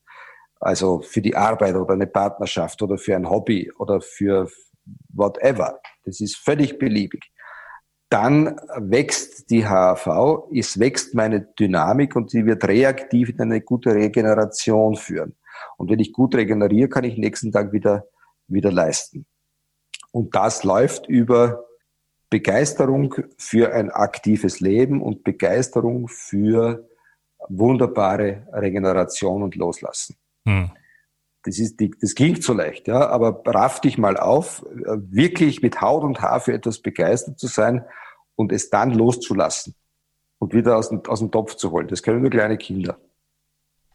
[0.63, 4.49] also für die Arbeit oder eine Partnerschaft oder für ein Hobby oder für
[5.13, 5.81] whatever.
[6.05, 7.31] Das ist völlig beliebig.
[8.09, 13.95] Dann wächst die HAV, es wächst meine Dynamik und sie wird reaktiv in eine gute
[13.95, 15.35] Regeneration führen.
[15.79, 18.07] Und wenn ich gut regeneriere, kann ich nächsten Tag wieder,
[18.49, 19.27] wieder leisten.
[20.11, 21.65] Und das läuft über
[22.29, 26.89] Begeisterung für ein aktives Leben und Begeisterung für
[27.49, 30.17] wunderbare Regeneration und Loslassen.
[30.47, 30.71] Hm.
[31.45, 36.05] Das, ist, das klingt so leicht, ja, aber raff dich mal auf, wirklich mit Haut
[36.05, 37.85] und Haar für etwas begeistert zu sein
[38.37, 39.75] und es dann loszulassen
[40.39, 41.89] und wieder aus dem, aus dem Topf zu holen.
[41.89, 42.99] Das können nur kleine Kinder.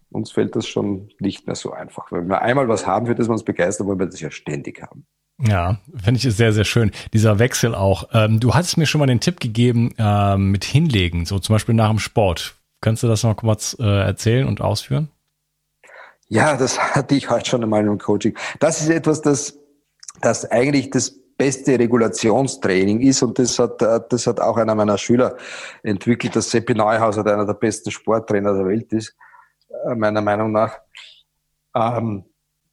[0.09, 2.11] Uns fällt das schon nicht mehr so einfach.
[2.11, 4.81] Wenn wir einmal was haben, für das wir uns begeistern, wollen wir das ja ständig
[4.81, 5.05] haben.
[5.39, 6.91] Ja, finde ich sehr, sehr schön.
[7.13, 8.09] Dieser Wechsel auch.
[8.13, 11.75] Ähm, du hattest mir schon mal den Tipp gegeben ähm, mit Hinlegen, so zum Beispiel
[11.75, 12.55] nach dem Sport.
[12.81, 15.09] Kannst du das noch kurz äh, erzählen und ausführen?
[16.30, 18.38] Ja, das hatte ich heute schon einmal im Coaching.
[18.59, 19.57] Das ist etwas, das,
[20.21, 24.97] das eigentlich das beste Regulationstraining ist und das hat, äh, das hat auch einer meiner
[24.97, 25.38] Schüler
[25.84, 29.15] entwickelt, dass Seppi Neuhaus einer der besten Sporttrainer der Welt ist,
[29.86, 30.80] äh, meiner Meinung nach.
[31.75, 32.25] Ähm,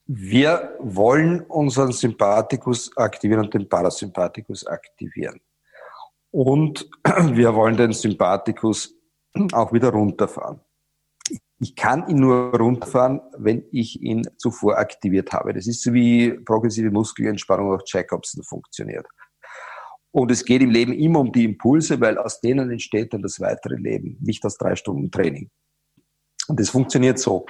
[0.07, 5.39] wir wollen unseren Sympathikus aktivieren und den Parasympathikus aktivieren.
[6.31, 8.93] Und wir wollen den Sympathikus
[9.53, 10.59] auch wieder runterfahren.
[11.59, 15.53] Ich kann ihn nur runterfahren, wenn ich ihn zuvor aktiviert habe.
[15.53, 19.07] Das ist so wie progressive Muskelentspannung auf Jacobson funktioniert.
[20.11, 23.39] Und es geht im Leben immer um die Impulse, weil aus denen entsteht dann das
[23.39, 25.49] weitere Leben, nicht aus drei Stunden Training.
[26.47, 27.45] Und das funktioniert so.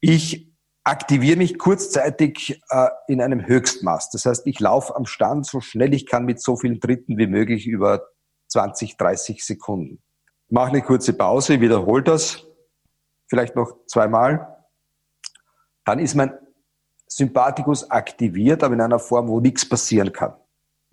[0.00, 0.52] Ich
[0.84, 4.10] aktiviere mich kurzzeitig äh, in einem Höchstmaß.
[4.10, 7.26] Das heißt, ich laufe am Stand so schnell ich kann mit so vielen Tritten wie
[7.26, 8.02] möglich über
[8.48, 10.02] 20, 30 Sekunden.
[10.48, 12.47] Mache eine kurze Pause, wiederhole das,
[13.28, 14.64] vielleicht noch zweimal.
[15.84, 16.32] Dann ist mein
[17.06, 20.34] Sympathikus aktiviert, aber in einer Form, wo nichts passieren kann.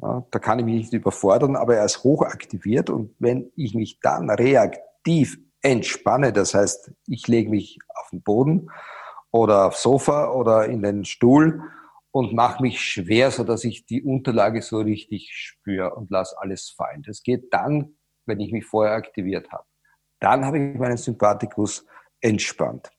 [0.02, 3.76] Ja, da kann ich mich nicht überfordern, aber er ist hoch aktiviert und wenn ich
[3.76, 8.70] mich dann reaktiv entspanne, das heißt, ich lege mich auf den Boden
[9.32, 11.62] oder aufs Sofa oder in den Stuhl
[12.12, 16.70] und mache mich schwer, so dass ich die Unterlage so richtig spüre und lasse alles
[16.70, 17.04] fallen.
[17.04, 19.66] Das geht dann, wenn ich mich vorher aktiviert habe.
[20.20, 21.86] Dann habe ich meinen Sympathikus
[22.26, 22.90] entspannt.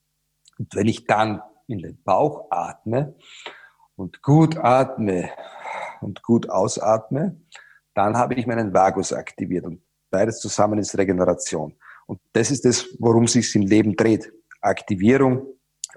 [0.59, 3.15] Und wenn ich dann in den Bauch atme
[3.97, 5.31] und gut atme
[6.01, 7.41] und gut ausatme,
[7.95, 11.75] dann habe ich meinen Vagus aktiviert und beides zusammen ist Regeneration.
[12.07, 14.33] Und das ist das, worum sich im Leben dreht.
[14.61, 15.47] Aktivierung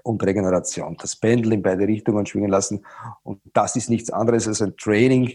[0.02, 0.96] und Regeneration.
[1.00, 2.84] Das Pendel in beide Richtungen schwingen lassen.
[3.22, 5.32] Und das ist nichts anderes als ein Training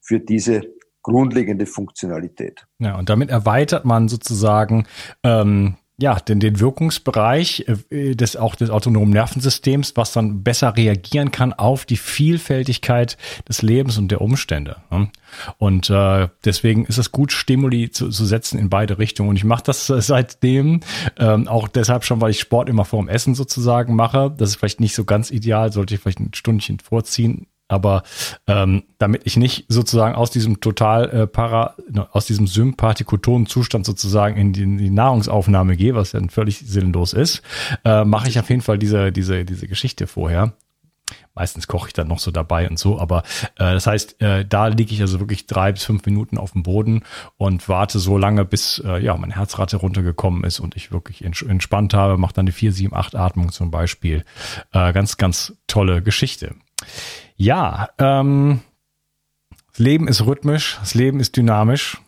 [0.00, 0.62] für diese
[1.02, 2.66] grundlegende Funktionalität.
[2.78, 4.86] Ja, und damit erweitert man sozusagen
[5.22, 11.30] ähm, ja, den, den Wirkungsbereich äh, des auch des autonomen Nervensystems, was dann besser reagieren
[11.30, 13.16] kann auf die Vielfältigkeit
[13.48, 14.76] des Lebens und der Umstände.
[14.90, 15.08] Ne?
[15.56, 19.30] Und äh, deswegen ist es gut, Stimuli zu, zu setzen in beide Richtungen.
[19.30, 20.80] Und ich mache das seitdem,
[21.18, 24.34] ähm, auch deshalb schon, weil ich Sport immer vorm Essen sozusagen mache.
[24.36, 28.02] Das ist vielleicht nicht so ganz ideal, sollte ich vielleicht ein Stündchen vorziehen aber
[28.46, 33.86] ähm, damit ich nicht sozusagen aus diesem total äh, para, ne, aus diesem sympathikotonen Zustand
[33.86, 37.42] sozusagen in die, in die Nahrungsaufnahme gehe, was dann völlig sinnlos ist,
[37.84, 40.52] äh, mache ich auf jeden Fall diese, diese, diese Geschichte vorher.
[41.34, 43.22] Meistens koche ich dann noch so dabei und so, aber
[43.56, 46.62] äh, das heißt, äh, da liege ich also wirklich drei bis fünf Minuten auf dem
[46.62, 47.02] Boden
[47.36, 51.94] und warte so lange, bis äh, ja meine Herzrate runtergekommen ist und ich wirklich entspannt
[51.94, 54.24] habe, mache dann die vier, sieben, acht Atmung zum Beispiel.
[54.72, 56.54] Äh, ganz, ganz tolle Geschichte.
[57.36, 58.60] Ja, ähm,
[59.70, 61.98] das Leben ist rhythmisch, das Leben ist dynamisch.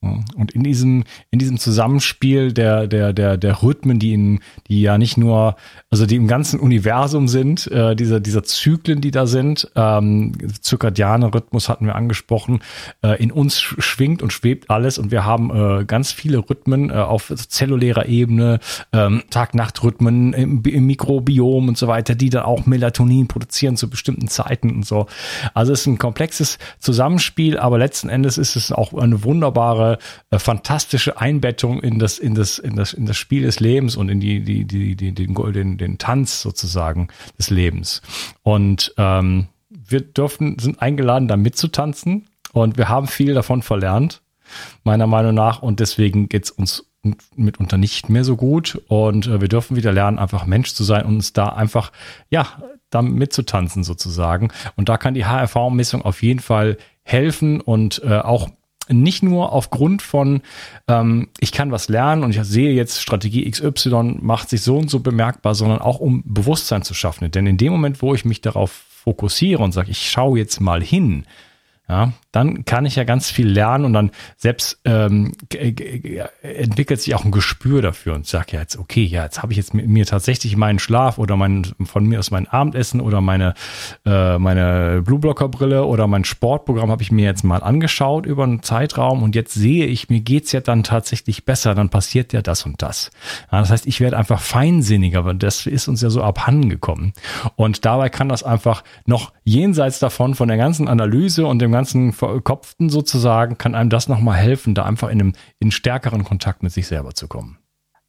[0.00, 4.96] Und in diesem, in diesem Zusammenspiel der, der, der, der Rhythmen, die in, die ja
[4.96, 5.56] nicht nur,
[5.90, 11.34] also die im ganzen Universum sind, äh, dieser, dieser Zyklen, die da sind, ähm, zirkadiane
[11.34, 12.60] Rhythmus hatten wir angesprochen,
[13.02, 16.92] äh, in uns schwingt und schwebt alles und wir haben äh, ganz viele Rhythmen äh,
[16.92, 18.60] auf zellulärer Ebene,
[18.92, 24.28] ähm, Tag-Nacht-Rhythmen im, im Mikrobiom und so weiter, die dann auch Melatonin produzieren zu bestimmten
[24.28, 25.06] Zeiten und so.
[25.54, 29.87] Also es ist ein komplexes Zusammenspiel, aber letzten Endes ist es auch eine wunderbare
[30.30, 34.08] äh, fantastische Einbettung in das, in das, in das, in das Spiel des Lebens und
[34.08, 37.08] in die, die, die, die den, den, den Tanz sozusagen
[37.38, 38.02] des Lebens.
[38.42, 44.22] Und ähm, wir dürfen, sind eingeladen, da mitzutanzen und wir haben viel davon verlernt,
[44.84, 45.62] meiner Meinung nach.
[45.62, 46.86] Und deswegen geht's uns
[47.36, 48.80] mitunter nicht mehr so gut.
[48.88, 51.92] Und äh, wir dürfen wieder lernen, einfach Mensch zu sein und uns da einfach,
[52.30, 52.46] ja,
[52.90, 54.50] da mitzutanzen sozusagen.
[54.76, 58.48] Und da kann die HRV-Messung auf jeden Fall helfen und äh, auch
[58.88, 60.42] nicht nur aufgrund von,
[60.86, 64.90] ähm, ich kann was lernen und ich sehe jetzt Strategie XY macht sich so und
[64.90, 67.30] so bemerkbar, sondern auch um Bewusstsein zu schaffen.
[67.30, 70.82] Denn in dem Moment, wo ich mich darauf fokussiere und sage, ich schaue jetzt mal
[70.82, 71.24] hin,
[71.88, 75.32] ja, dann kann ich ja ganz viel lernen und dann selbst ähm,
[76.42, 79.56] entwickelt sich auch ein Gespür dafür und sage ja jetzt, okay, ja, jetzt habe ich
[79.56, 83.54] jetzt mit mir tatsächlich meinen Schlaf oder mein, von mir aus mein Abendessen oder meine,
[84.04, 89.22] äh, meine Blueblocker-Brille oder mein Sportprogramm habe ich mir jetzt mal angeschaut über einen Zeitraum
[89.22, 92.82] und jetzt sehe ich, mir geht's ja dann tatsächlich besser, dann passiert ja das und
[92.82, 93.10] das.
[93.50, 97.14] Ja, das heißt, ich werde einfach feinsinniger, weil das ist uns ja so abhanden gekommen.
[97.56, 101.77] Und dabei kann das einfach noch jenseits davon, von der ganzen Analyse und dem ganzen
[102.12, 106.72] Verkopften sozusagen, kann einem das nochmal helfen, da einfach in einem in stärkeren Kontakt mit
[106.72, 107.58] sich selber zu kommen.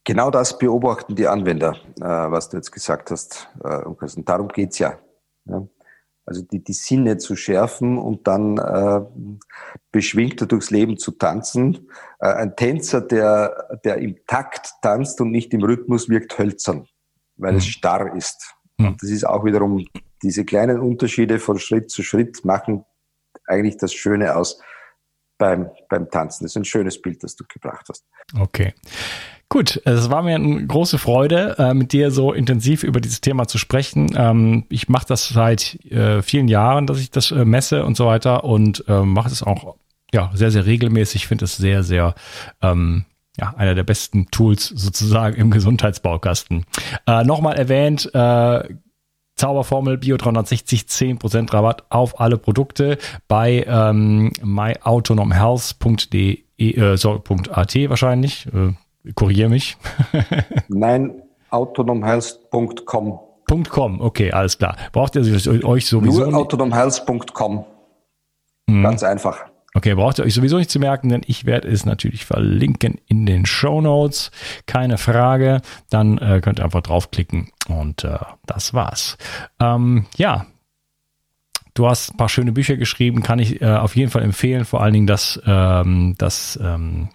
[0.04, 3.48] Genau das beobachten die Anwender, äh, was du jetzt gesagt hast.
[3.62, 4.98] Äh, und darum geht's ja.
[5.44, 5.66] ja.
[6.24, 9.00] Also die, die Sinne zu schärfen und dann äh,
[9.90, 11.88] beschwingter durchs Leben zu tanzen.
[12.20, 16.86] Äh, ein Tänzer, der, der im Takt tanzt und nicht im Rhythmus, wirkt hölzern,
[17.36, 17.58] weil mhm.
[17.58, 18.54] es starr ist.
[18.78, 18.86] Mhm.
[18.86, 19.84] Und das ist auch wiederum,
[20.22, 22.84] diese kleinen Unterschiede von Schritt zu Schritt machen
[23.50, 24.60] eigentlich das Schöne aus
[25.38, 26.44] beim, beim Tanzen.
[26.44, 28.04] Das ist ein schönes Bild, das du gebracht hast.
[28.38, 28.74] Okay.
[29.48, 33.48] Gut, es war mir eine große Freude, äh, mit dir so intensiv über dieses Thema
[33.48, 34.14] zu sprechen.
[34.16, 38.06] Ähm, ich mache das seit äh, vielen Jahren, dass ich das äh, messe und so
[38.06, 39.76] weiter und mache es auch
[40.12, 41.22] ja sehr, sehr regelmäßig.
[41.22, 42.14] Ich finde es sehr, sehr
[42.62, 43.04] ähm,
[43.38, 46.64] ja, einer der besten Tools sozusagen im Gesundheitsbaukasten.
[47.06, 48.68] Äh, Nochmal erwähnt, äh,
[49.40, 58.46] Zauberformel Bio 360 10% Rabatt auf alle Produkte bei ähm, myautonomhealth.de äh, so, .at wahrscheinlich.
[58.52, 58.74] Äh,
[59.14, 59.78] Korrigiere mich.
[60.68, 63.20] Nein, autonomhealth.com.
[63.70, 64.76] .com, okay, alles klar.
[64.92, 67.64] Braucht ihr euch sowieso Nur autonomhealth.com.
[68.66, 68.82] Mhm.
[68.82, 69.46] Ganz einfach.
[69.72, 73.24] Okay, braucht ihr euch sowieso nicht zu merken, denn ich werde es natürlich verlinken in
[73.24, 74.32] den Show Notes.
[74.66, 75.62] Keine Frage.
[75.88, 79.16] Dann äh, könnt ihr einfach draufklicken und äh, das war's.
[79.58, 80.46] Ähm, ja,
[81.74, 84.64] Du hast ein paar schöne Bücher geschrieben, kann ich äh, auf jeden Fall empfehlen.
[84.64, 87.08] Vor allen Dingen das, ähm, das ähm,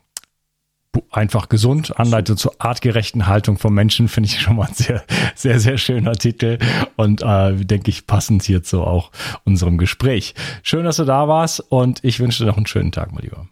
[1.11, 5.03] einfach gesund, Anleitung zur artgerechten Haltung von Menschen, finde ich schon mal ein sehr,
[5.35, 6.57] sehr, sehr schöner Titel
[6.95, 9.11] und äh, denke ich passend hierzu auch
[9.43, 10.35] unserem Gespräch.
[10.63, 13.47] Schön, dass du da warst und ich wünsche dir noch einen schönen Tag, mein Lieber.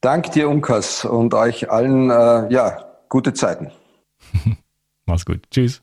[0.00, 3.70] Dank dir, Unkas, und euch allen, äh, ja, gute Zeiten.
[5.06, 5.42] Mach's gut.
[5.50, 5.82] Tschüss.